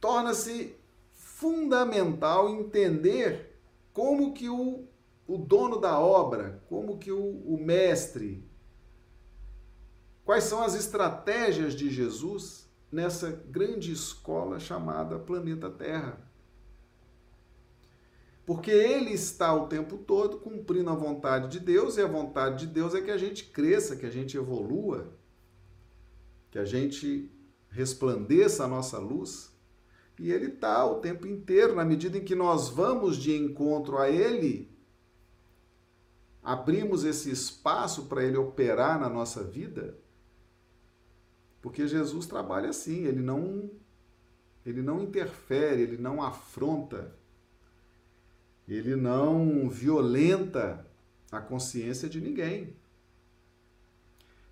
[0.00, 0.74] torna-se
[1.12, 3.60] fundamental entender
[3.92, 4.88] como que o,
[5.26, 8.48] o dono da obra, como que o, o mestre,
[10.24, 16.18] Quais são as estratégias de Jesus nessa grande escola chamada planeta Terra?
[18.46, 22.72] Porque ele está o tempo todo cumprindo a vontade de Deus, e a vontade de
[22.72, 25.12] Deus é que a gente cresça, que a gente evolua,
[26.50, 27.30] que a gente
[27.70, 29.52] resplandeça a nossa luz.
[30.18, 34.10] E ele está o tempo inteiro, na medida em que nós vamos de encontro a
[34.10, 34.70] ele,
[36.42, 39.98] abrimos esse espaço para ele operar na nossa vida,
[41.62, 43.70] porque Jesus trabalha assim, ele não
[44.66, 47.14] ele não interfere, ele não afronta
[48.66, 50.86] ele não violenta
[51.30, 52.74] a consciência de ninguém.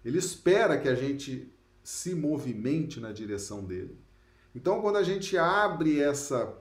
[0.05, 1.51] Ele espera que a gente
[1.83, 3.97] se movimente na direção dele.
[4.55, 6.59] Então, quando a gente abre essa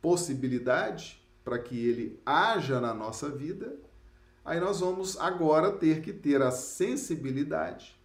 [0.00, 3.76] possibilidade para que ele haja na nossa vida,
[4.44, 8.00] aí nós vamos agora ter que ter a sensibilidade,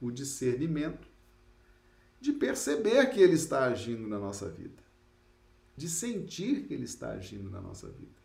[0.00, 1.06] o discernimento
[2.20, 4.87] de perceber que ele está agindo na nossa vida
[5.78, 8.18] de sentir que Ele está agindo na nossa vida.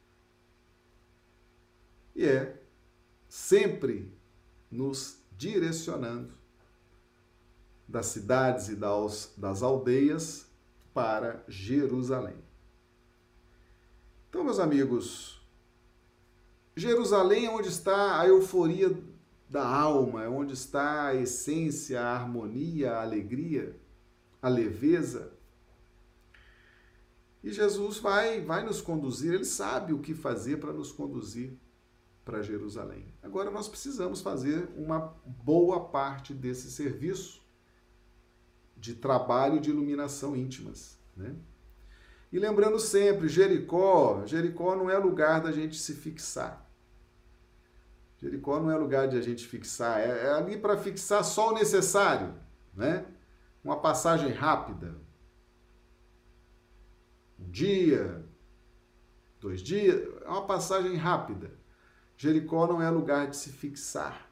[2.15, 2.59] E é
[3.29, 4.11] sempre
[4.71, 6.33] nos direcionando
[7.87, 10.47] das cidades e das aldeias
[10.93, 12.37] para Jerusalém.
[14.29, 15.39] Então, meus amigos,
[16.75, 18.97] Jerusalém é onde está a euforia
[19.47, 23.79] da alma, é onde está a essência, a harmonia, a alegria,
[24.41, 25.32] a leveza,
[27.43, 31.57] e Jesus vai, vai nos conduzir, ele sabe o que fazer para nos conduzir
[32.23, 33.13] para Jerusalém.
[33.21, 37.41] Agora nós precisamos fazer uma boa parte desse serviço
[38.77, 41.35] de trabalho de iluminação íntimas, né?
[42.31, 46.67] E lembrando sempre, Jericó, Jericó não é lugar da gente se fixar.
[48.17, 51.53] Jericó não é lugar de a gente fixar, é, é ali para fixar só o
[51.53, 52.33] necessário,
[52.73, 53.05] né?
[53.63, 54.95] Uma passagem rápida,
[57.53, 58.25] dia,
[59.39, 61.51] dois dias, é uma passagem rápida.
[62.17, 64.27] Jericó não é lugar de se fixar.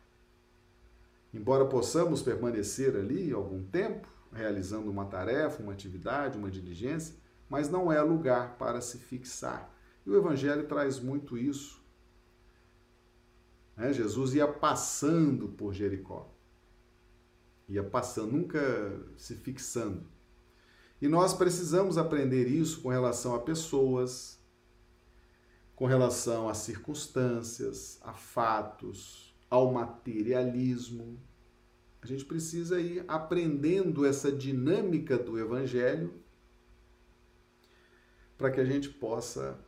[1.32, 7.16] Embora possamos permanecer ali algum tempo, realizando uma tarefa, uma atividade, uma diligência,
[7.48, 9.72] mas não é lugar para se fixar.
[10.04, 11.80] E o Evangelho traz muito isso.
[13.78, 13.94] Né?
[13.94, 16.34] Jesus ia passando por Jericó.
[17.70, 20.10] Ia passando, nunca se fixando.
[21.02, 24.40] E nós precisamos aprender isso com relação a pessoas,
[25.76, 31.20] com relação a circunstâncias, a fatos, ao materialismo.
[32.04, 36.14] A gente precisa ir aprendendo essa dinâmica do Evangelho
[38.38, 39.60] para que a gente possa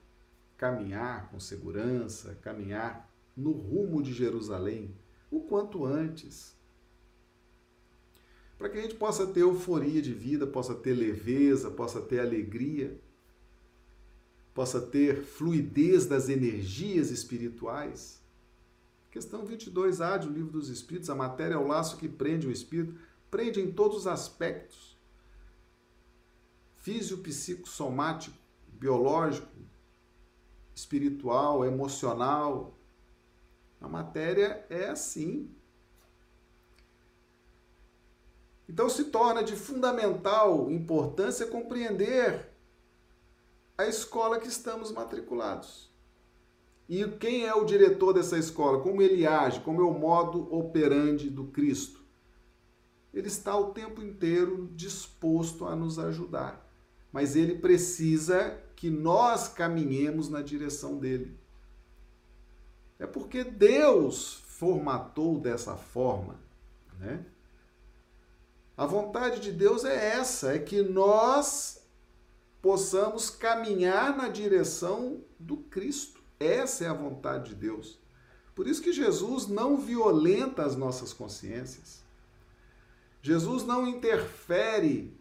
[0.56, 4.96] caminhar com segurança, caminhar no rumo de Jerusalém
[5.32, 6.56] o quanto antes
[8.58, 12.99] para que a gente possa ter euforia de vida, possa ter leveza, possa ter alegria,
[14.54, 18.22] possa ter fluidez das energias espirituais.
[19.12, 22.95] Questão 22A do Livro dos Espíritos, a matéria é o laço que prende o espírito,
[23.30, 24.97] prende em todos os aspectos.
[26.78, 28.36] Físico, psicossomático,
[28.68, 29.47] biológico,
[30.76, 32.78] espiritual, emocional.
[33.80, 35.49] A matéria é assim.
[38.74, 42.50] Então se torna de fundamental importância compreender
[43.78, 45.92] a escola que estamos matriculados.
[46.90, 48.82] E quem é o diretor dessa escola?
[48.82, 49.60] Como ele age?
[49.60, 52.00] Como é o modo operandi do Cristo?
[53.14, 56.68] Ele está o tempo inteiro disposto a nos ajudar,
[57.12, 61.38] mas ele precisa que nós caminhemos na direção dele.
[62.98, 66.40] É porque Deus formatou dessa forma,
[67.00, 67.24] né?
[68.76, 71.86] A vontade de Deus é essa, é que nós
[72.62, 76.22] possamos caminhar na direção do Cristo.
[76.40, 78.00] Essa é a vontade de Deus.
[78.56, 82.04] Por isso que Jesus não violenta as nossas consciências.
[83.22, 85.16] Jesus não interfere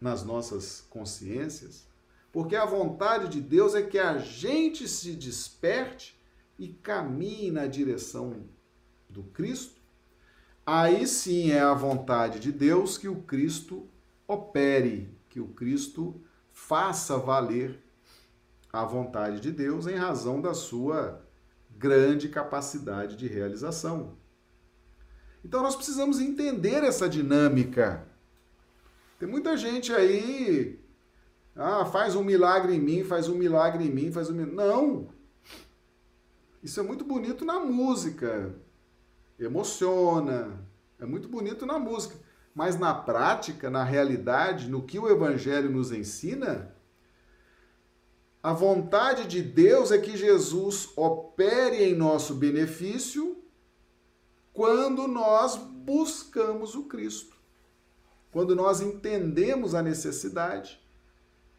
[0.00, 1.86] nas nossas consciências,
[2.30, 6.20] porque a vontade de Deus é que a gente se desperte
[6.58, 8.44] e caminhe na direção
[9.08, 9.81] do Cristo
[10.66, 13.88] aí sim é a vontade de Deus que o Cristo
[14.26, 16.20] opere, que o Cristo
[16.52, 17.82] faça valer
[18.72, 21.22] a vontade de Deus em razão da sua
[21.76, 24.16] grande capacidade de realização.
[25.44, 28.06] Então nós precisamos entender essa dinâmica.
[29.18, 30.80] Tem muita gente aí,
[31.54, 34.56] ah, faz um milagre em mim, faz um milagre em mim, faz um milagre.
[34.56, 35.08] Não!
[36.62, 38.54] Isso é muito bonito na música,
[39.44, 40.60] emociona,
[40.98, 42.14] É muito bonito na música,
[42.54, 46.72] mas na prática, na realidade, no que o evangelho nos ensina,
[48.42, 53.42] a vontade de Deus é que Jesus opere em nosso benefício
[54.52, 57.36] quando nós buscamos o Cristo.
[58.32, 60.80] Quando nós entendemos a necessidade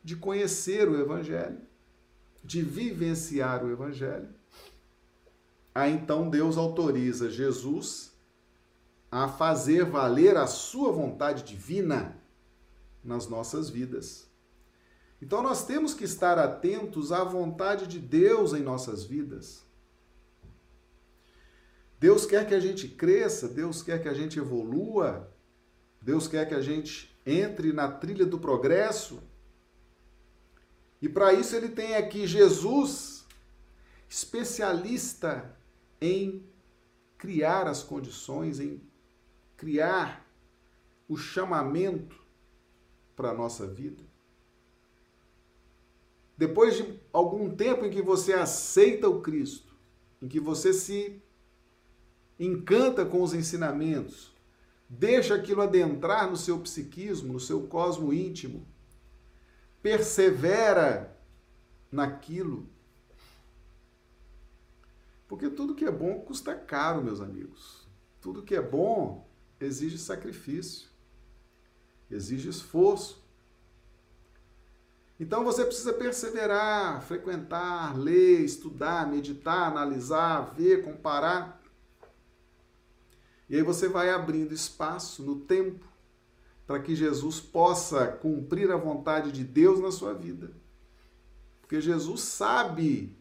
[0.03, 1.61] de conhecer o evangelho,
[2.43, 4.27] de vivenciar o evangelho.
[5.73, 8.11] Aí então Deus autoriza Jesus
[9.11, 12.19] a fazer valer a sua vontade divina
[13.03, 14.27] nas nossas vidas.
[15.21, 19.63] Então nós temos que estar atentos à vontade de Deus em nossas vidas.
[21.99, 25.31] Deus quer que a gente cresça, Deus quer que a gente evolua,
[26.01, 29.23] Deus quer que a gente entre na trilha do progresso.
[31.01, 33.25] E para isso ele tem aqui Jesus,
[34.09, 35.55] especialista
[36.03, 36.43] em
[37.17, 38.81] criar as condições, em
[39.55, 40.29] criar
[41.07, 42.21] o chamamento
[43.15, 44.03] para a nossa vida.
[46.37, 49.73] Depois de algum tempo em que você aceita o Cristo,
[50.21, 51.21] em que você se
[52.37, 54.35] encanta com os ensinamentos,
[54.89, 58.67] deixa aquilo adentrar no seu psiquismo, no seu cosmo íntimo,
[59.81, 61.17] persevera
[61.89, 62.67] naquilo.
[65.33, 67.87] Porque tudo que é bom custa caro, meus amigos.
[68.21, 69.27] Tudo que é bom
[69.59, 70.87] exige sacrifício,
[72.07, 73.19] exige esforço.
[75.19, 81.59] Então você precisa perseverar, frequentar, ler, estudar, meditar, analisar, ver, comparar.
[83.49, 85.83] E aí você vai abrindo espaço no tempo
[86.67, 90.51] para que Jesus possa cumprir a vontade de Deus na sua vida.
[91.59, 93.17] Porque Jesus sabe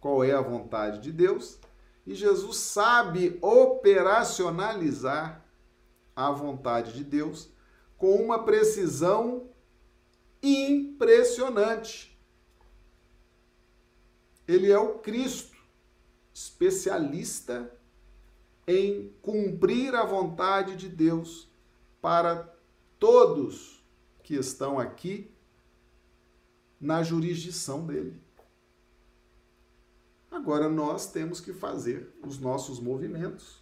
[0.00, 1.60] qual é a vontade de Deus
[2.06, 5.44] e Jesus sabe operacionalizar
[6.16, 7.50] à vontade de Deus
[7.96, 9.48] com uma precisão
[10.42, 12.18] impressionante.
[14.48, 15.56] Ele é o Cristo,
[16.32, 17.70] especialista
[18.66, 21.48] em cumprir a vontade de Deus
[22.00, 22.52] para
[22.98, 23.84] todos
[24.22, 25.30] que estão aqui
[26.80, 28.18] na jurisdição dele.
[30.30, 33.60] Agora nós temos que fazer os nossos movimentos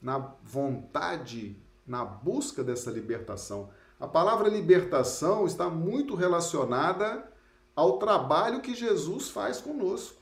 [0.00, 1.56] na vontade,
[1.86, 3.70] na busca dessa libertação.
[4.00, 7.32] A palavra libertação está muito relacionada
[7.74, 10.20] ao trabalho que Jesus faz conosco.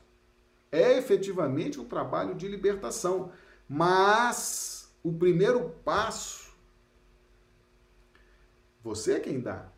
[0.70, 3.32] É efetivamente um trabalho de libertação.
[3.66, 6.52] Mas o primeiro passo,
[8.82, 9.72] você é quem dá.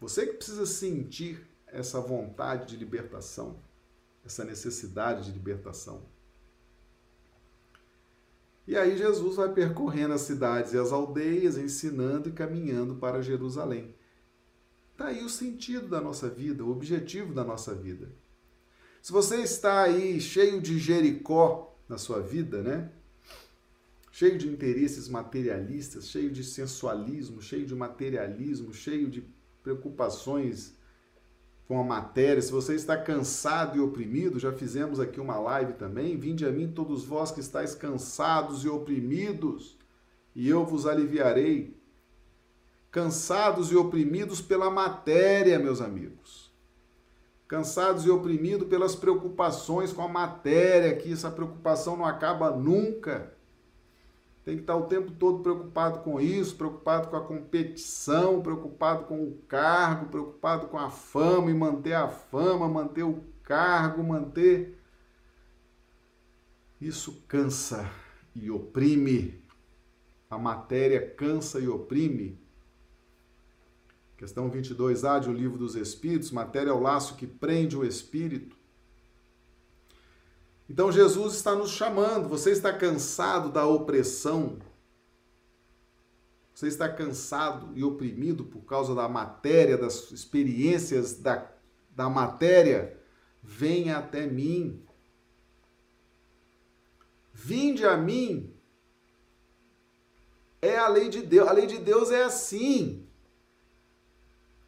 [0.00, 3.58] Você que precisa sentir essa vontade de libertação,
[4.26, 6.02] essa necessidade de libertação.
[8.66, 13.94] E aí Jesus vai percorrendo as cidades e as aldeias, ensinando e caminhando para Jerusalém.
[14.92, 18.10] Está aí o sentido da nossa vida, o objetivo da nossa vida.
[19.00, 22.90] Se você está aí cheio de Jericó na sua vida, né?
[24.10, 29.22] Cheio de interesses materialistas, cheio de sensualismo, cheio de materialismo, cheio de
[29.62, 30.75] preocupações
[31.66, 36.16] com a matéria, se você está cansado e oprimido, já fizemos aqui uma live também.
[36.16, 39.76] Vinde a mim, todos vós que estáis cansados e oprimidos,
[40.34, 41.76] e eu vos aliviarei.
[42.90, 46.52] Cansados e oprimidos pela matéria, meus amigos.
[47.48, 53.35] Cansados e oprimidos pelas preocupações com a matéria, que essa preocupação não acaba nunca
[54.46, 59.24] tem que estar o tempo todo preocupado com isso, preocupado com a competição, preocupado com
[59.24, 64.80] o cargo, preocupado com a fama e manter a fama, manter o cargo, manter.
[66.80, 67.90] Isso cansa
[68.36, 69.42] e oprime.
[70.30, 72.40] A matéria cansa e oprime.
[74.16, 78.55] Questão 22A de O Livro dos Espíritos: matéria é o laço que prende o espírito.
[80.68, 82.28] Então Jesus está nos chamando.
[82.28, 84.58] Você está cansado da opressão?
[86.52, 91.50] Você está cansado e oprimido por causa da matéria, das experiências da,
[91.90, 92.98] da matéria?
[93.42, 94.82] Venha até mim.
[97.32, 98.52] Vinde a mim.
[100.60, 101.46] É a lei de Deus.
[101.46, 103.06] A lei de Deus é assim.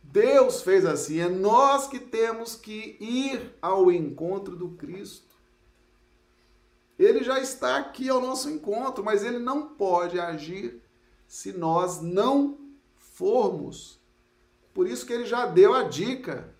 [0.02, 1.18] Deus fez assim.
[1.18, 5.27] É nós que temos que ir ao encontro do Cristo.
[6.98, 10.82] Ele já está aqui ao nosso encontro, mas ele não pode agir
[11.26, 12.58] se nós não
[12.96, 14.00] formos.
[14.74, 16.52] Por isso que ele já deu a dica: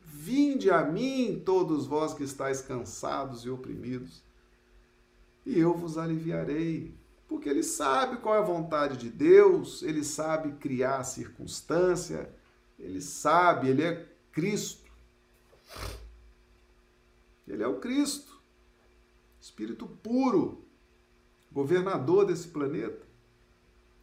[0.00, 4.22] Vinde a mim, todos vós que estáis cansados e oprimidos,
[5.44, 6.94] e eu vos aliviarei.
[7.26, 12.30] Porque ele sabe qual é a vontade de Deus, ele sabe criar a circunstância,
[12.78, 14.90] ele sabe, ele é Cristo.
[17.48, 18.31] Ele é o Cristo,
[19.42, 20.64] Espírito puro,
[21.50, 23.04] governador desse planeta.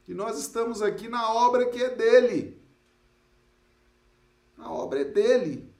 [0.06, 2.62] E nós estamos aqui na obra que é dele.
[4.58, 5.74] A obra é dele.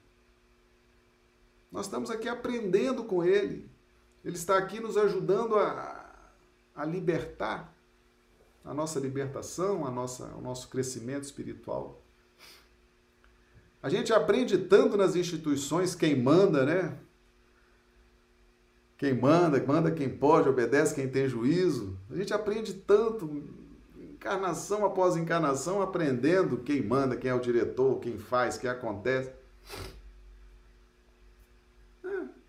[1.70, 3.70] Nós estamos aqui aprendendo com ele.
[4.24, 6.10] Ele está aqui nos ajudando a,
[6.74, 7.70] a libertar,
[8.64, 12.02] a nossa libertação, a nossa, o nosso crescimento espiritual.
[13.82, 16.98] A gente aprende tanto nas instituições quem manda, né?
[19.00, 21.96] Quem manda, manda quem pode, obedece quem tem juízo.
[22.10, 23.42] A gente aprende tanto,
[23.98, 29.32] encarnação após encarnação, aprendendo quem manda, quem é o diretor, quem faz, quem acontece.
[32.04, 32.08] É,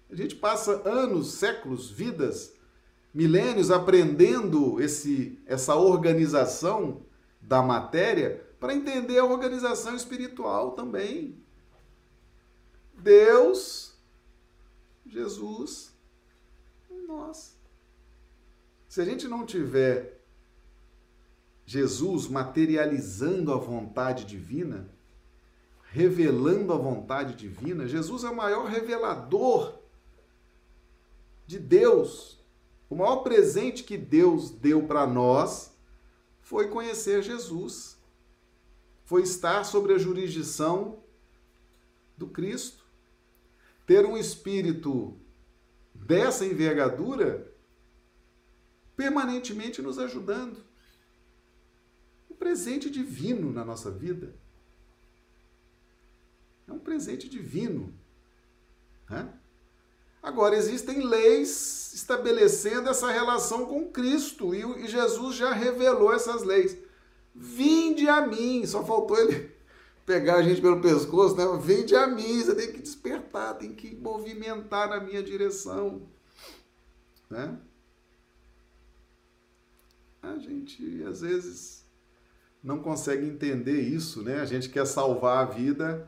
[0.10, 2.54] a gente passa anos, séculos, vidas
[3.14, 7.02] milênios aprendendo esse, essa organização
[7.40, 11.42] da matéria para entender a organização espiritual também.
[12.94, 13.98] Deus,
[15.06, 15.91] Jesus,
[17.12, 17.58] nós.
[18.88, 20.22] Se a gente não tiver
[21.66, 24.90] Jesus materializando a vontade divina,
[25.92, 29.80] revelando a vontade divina, Jesus é o maior revelador
[31.46, 32.42] de Deus
[32.92, 35.72] o maior presente que Deus deu para nós
[36.42, 37.98] foi conhecer Jesus.
[39.06, 41.00] Foi estar sobre a jurisdição
[42.18, 42.84] do Cristo.
[43.88, 45.18] Ter um espírito
[46.06, 47.52] dessa envergadura
[48.96, 50.64] permanentemente nos ajudando.
[52.30, 54.36] Um presente divino na nossa vida.
[56.68, 57.94] É um presente divino.
[59.10, 59.32] Né?
[60.22, 66.78] Agora, existem leis estabelecendo essa relação com Cristo e Jesus já revelou essas leis.
[67.34, 69.52] Vinde a mim, só faltou ele
[70.06, 71.46] pegar a gente pelo pescoço, né?
[71.62, 76.02] Vinde a mim, você tem que despertar, tem que movimentar na minha direção,
[77.30, 77.58] né?
[80.22, 81.86] A gente às vezes
[82.64, 84.40] não consegue entender isso, né?
[84.40, 86.08] A gente quer salvar a vida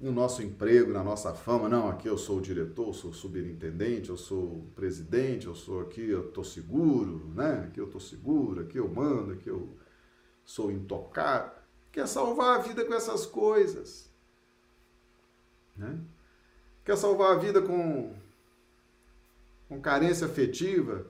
[0.00, 3.14] no nosso emprego, na nossa fama, não, aqui eu sou o diretor, eu sou o
[3.14, 7.66] superintendente, eu sou o presidente, eu sou aqui, eu tô seguro, né?
[7.68, 9.76] Aqui eu tô seguro, aqui eu mando, aqui eu
[10.44, 11.63] sou intocável.
[11.94, 14.10] Quer salvar a vida com essas coisas,
[15.76, 15.96] né?
[16.84, 18.12] Quer salvar a vida com,
[19.68, 21.06] com carência afetiva,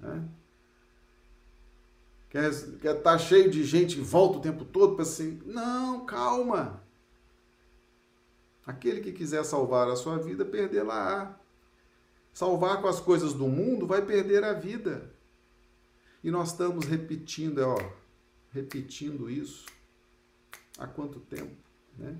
[0.00, 0.26] né?
[2.30, 6.82] Quer estar tá cheio de gente em volta o tempo todo para assim, não, calma.
[8.66, 11.38] Aquele que quiser salvar a sua vida, perdê-la-á.
[12.32, 15.14] Salvar com as coisas do mundo vai perder a vida.
[16.24, 17.76] E nós estamos repetindo, ó,
[18.50, 19.75] repetindo isso
[20.78, 21.56] há quanto tempo,
[21.98, 22.16] né?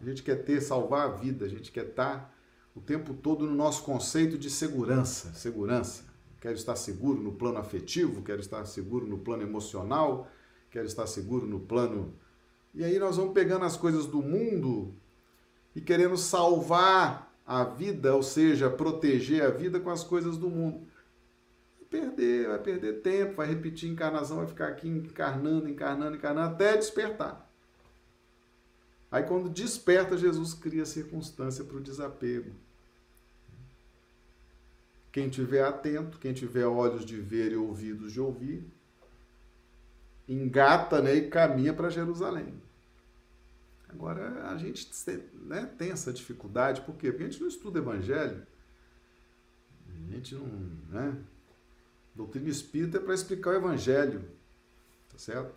[0.00, 2.34] A gente quer ter, salvar a vida, a gente quer estar
[2.74, 6.04] o tempo todo no nosso conceito de segurança, segurança.
[6.40, 10.28] Quero estar seguro no plano afetivo, quero estar seguro no plano emocional,
[10.70, 12.12] quero estar seguro no plano.
[12.74, 14.92] E aí nós vamos pegando as coisas do mundo
[15.74, 20.86] e querendo salvar a vida, ou seja, proteger a vida com as coisas do mundo.
[21.94, 27.48] Perder, vai perder tempo, vai repetir encarnação, vai ficar aqui encarnando, encarnando, encarnando, até despertar.
[29.12, 32.50] Aí quando desperta, Jesus cria circunstância para o desapego.
[35.12, 38.66] Quem tiver atento, quem tiver olhos de ver e ouvidos de ouvir,
[40.28, 42.60] engata né, e caminha para Jerusalém.
[43.88, 44.90] Agora, a gente
[45.44, 47.12] né, tem essa dificuldade, por quê?
[47.12, 48.44] Porque a gente não estuda evangelho,
[49.88, 50.44] a gente não.
[50.90, 51.24] Né?
[52.14, 54.24] Doutrina espírita é para explicar o evangelho,
[55.10, 55.54] tá certo?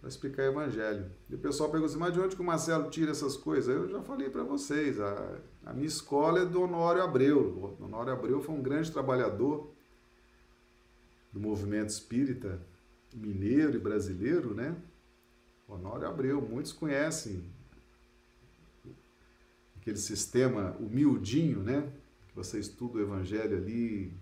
[0.00, 1.10] Para explicar o evangelho.
[1.28, 3.74] E o pessoal pergunta assim, mas de onde que o Marcelo tira essas coisas?
[3.74, 7.76] Eu já falei para vocês, a, a minha escola é do Honório Abreu.
[7.80, 9.70] O Honório Abreu foi um grande trabalhador
[11.32, 12.58] do movimento espírita
[13.14, 14.76] mineiro e brasileiro, né?
[15.68, 17.44] Honório Abreu, muitos conhecem
[19.76, 21.92] aquele sistema humildinho, né?
[22.28, 24.12] Que você estuda o evangelho ali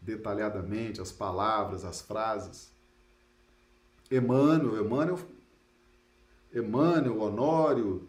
[0.00, 2.70] detalhadamente, as palavras, as frases.
[4.10, 5.18] Emmanuel, Emmanuel,
[6.54, 8.08] Emmanuel, Honório,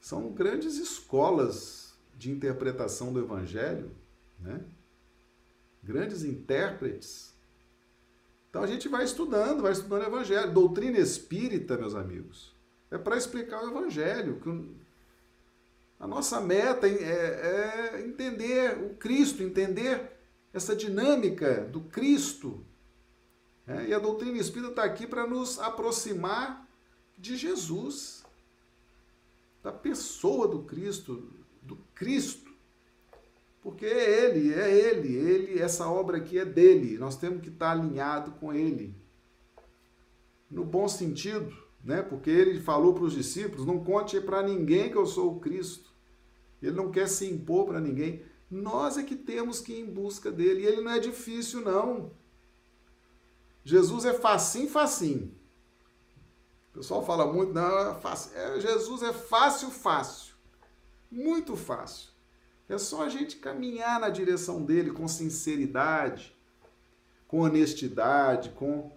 [0.00, 3.90] são grandes escolas de interpretação do evangelho,
[4.38, 4.60] né?
[5.82, 7.32] Grandes intérpretes
[8.52, 10.52] então a gente vai estudando, vai estudando o Evangelho.
[10.52, 12.54] Doutrina espírita, meus amigos,
[12.90, 14.38] é para explicar o Evangelho.
[15.98, 20.11] A nossa meta é, é entender o Cristo, entender
[20.52, 22.64] essa dinâmica do Cristo
[23.66, 26.68] É, e a doutrina espírita está aqui para nos aproximar
[27.16, 28.24] de Jesus,
[29.62, 31.30] da pessoa do Cristo,
[31.62, 32.50] do Cristo.
[33.62, 36.98] Porque é Ele, é Ele, Ele, essa obra aqui é dele.
[36.98, 38.92] Nós temos que estar alinhado com Ele.
[40.50, 42.02] No bom sentido, né?
[42.02, 45.92] Porque Ele falou para os discípulos: não conte para ninguém que eu sou o Cristo.
[46.60, 48.22] Ele não quer se impor para ninguém.
[48.52, 50.60] Nós é que temos que ir em busca dele.
[50.60, 52.10] E ele não é difícil, não.
[53.64, 55.34] Jesus é facinho, facinho.
[56.70, 58.36] O pessoal fala muito, não, é fácil.
[58.36, 60.34] É, Jesus é fácil, fácil.
[61.10, 62.10] Muito fácil.
[62.68, 66.36] É só a gente caminhar na direção dele com sinceridade,
[67.26, 68.92] com honestidade, com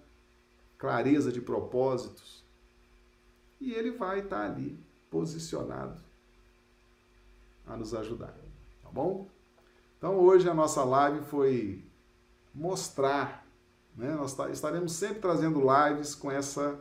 [0.78, 2.44] clareza de propósitos.
[3.62, 4.78] E ele vai estar ali,
[5.10, 6.02] posicionado,
[7.66, 8.36] a nos ajudar.
[8.84, 9.34] Tá bom?
[10.06, 11.84] Então hoje a nossa live foi
[12.54, 13.44] mostrar,
[13.98, 14.14] né?
[14.14, 16.80] Nós estaremos sempre trazendo lives com essa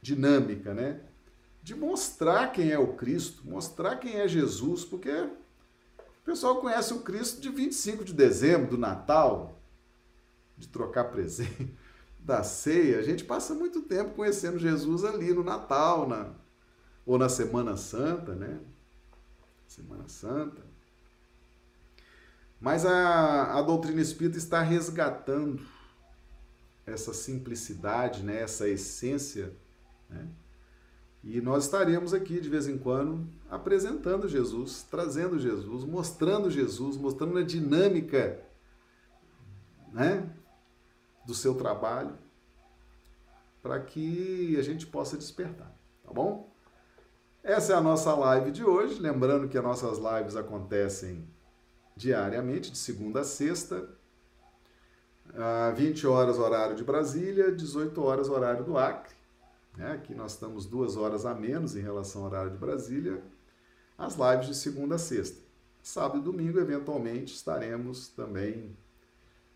[0.00, 1.02] dinâmica, né?
[1.62, 7.00] De mostrar quem é o Cristo, mostrar quem é Jesus, porque o pessoal conhece o
[7.00, 9.60] Cristo de 25 de dezembro, do Natal,
[10.56, 11.76] de trocar presente,
[12.18, 13.00] da ceia.
[13.00, 16.30] A gente passa muito tempo conhecendo Jesus ali no Natal, na,
[17.04, 18.60] ou na Semana Santa, né?
[19.66, 20.67] Semana Santa.
[22.60, 25.62] Mas a, a doutrina espírita está resgatando
[26.84, 28.40] essa simplicidade, né?
[28.40, 29.52] essa essência.
[30.08, 30.26] Né?
[31.22, 37.38] E nós estaremos aqui de vez em quando apresentando Jesus, trazendo Jesus, mostrando Jesus, mostrando
[37.38, 38.40] a dinâmica
[39.92, 40.28] né?
[41.24, 42.16] do seu trabalho,
[43.62, 46.48] para que a gente possa despertar, tá bom?
[47.42, 49.00] Essa é a nossa live de hoje.
[49.00, 51.26] Lembrando que as nossas lives acontecem
[51.98, 53.88] diariamente, de segunda a sexta,
[55.76, 59.14] 20 horas horário de Brasília, 18 horas horário do Acre.
[59.76, 59.92] Né?
[59.92, 63.20] Aqui nós estamos duas horas a menos em relação ao horário de Brasília.
[63.98, 65.40] As lives de segunda a sexta.
[65.82, 68.76] Sábado e domingo, eventualmente, estaremos também.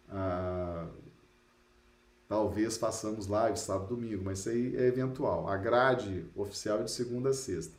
[0.08, 0.88] Ah,
[2.28, 5.48] talvez façamos lives sábado e domingo, mas isso aí é eventual.
[5.48, 7.74] A grade oficial é de segunda a sexta.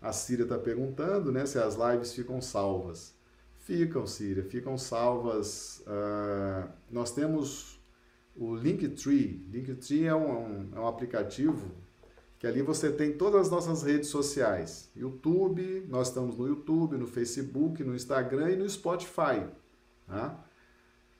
[0.00, 3.17] A Síria está perguntando né, se as lives ficam salvas.
[3.68, 5.84] Ficam, Síria, ficam salvas.
[5.86, 7.78] Uh, nós temos
[8.34, 9.46] o Linktree.
[9.50, 11.70] Linktree é um, é um aplicativo
[12.38, 14.90] que ali você tem todas as nossas redes sociais.
[14.96, 19.46] YouTube, nós estamos no YouTube, no Facebook, no Instagram e no Spotify.
[20.06, 20.42] Tá?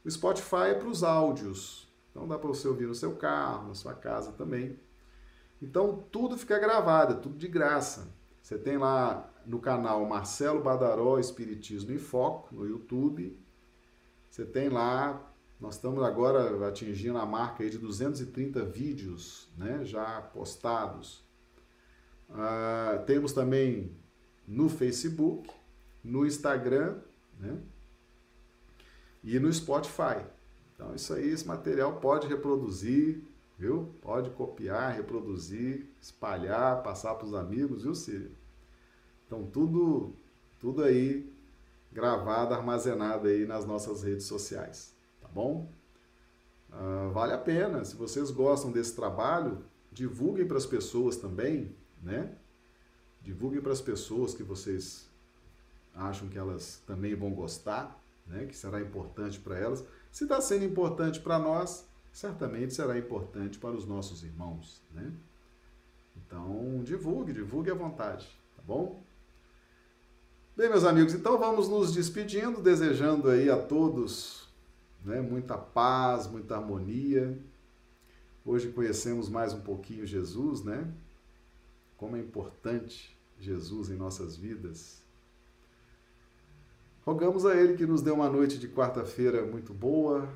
[0.03, 1.87] O Spotify é para os áudios.
[2.11, 4.81] Então dá para você ouvir no seu carro, na sua casa também.
[5.61, 8.09] Então tudo fica gravado, é tudo de graça.
[8.49, 13.39] Você tem lá no canal Marcelo Badaró Espiritismo em Foco, no YouTube.
[14.31, 15.31] Você tem lá,
[15.61, 21.23] nós estamos agora atingindo a marca de 230 vídeos né, já postados.
[22.31, 23.95] Uh, temos também
[24.47, 25.51] no Facebook,
[26.03, 26.97] no Instagram
[27.39, 27.59] né,
[29.23, 30.25] e no Spotify.
[30.75, 33.23] Então, isso aí, esse material pode reproduzir,
[33.59, 33.95] viu?
[34.01, 38.38] Pode copiar, reproduzir, espalhar, passar para os amigos, viu, Círio?
[39.29, 40.15] Então, tudo,
[40.59, 41.31] tudo aí
[41.93, 45.71] gravado, armazenado aí nas nossas redes sociais, tá bom?
[46.71, 49.63] Uh, vale a pena, se vocês gostam desse trabalho,
[49.93, 52.35] divulguem para as pessoas também, né?
[53.21, 55.07] Divulguem para as pessoas que vocês
[55.95, 58.47] acham que elas também vão gostar, né?
[58.47, 59.85] Que será importante para elas.
[60.11, 65.13] Se está sendo importante para nós, certamente será importante para os nossos irmãos, né?
[66.17, 68.27] Então, divulgue, divulgue à vontade,
[68.57, 69.07] tá bom?
[70.59, 74.49] Bem, meus amigos, então vamos nos despedindo, desejando aí a todos
[75.05, 77.39] né, muita paz, muita harmonia.
[78.45, 80.93] Hoje conhecemos mais um pouquinho Jesus, né?
[81.97, 85.01] Como é importante Jesus em nossas vidas.
[87.07, 90.29] Rogamos a Ele que nos dê uma noite de quarta-feira muito boa,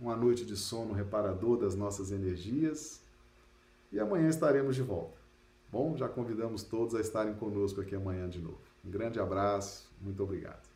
[0.00, 3.02] uma noite de sono reparador das nossas energias.
[3.92, 5.18] E amanhã estaremos de volta.
[5.70, 8.65] Bom, já convidamos todos a estarem conosco aqui amanhã de novo.
[8.86, 10.75] Um grande abraço, muito obrigado.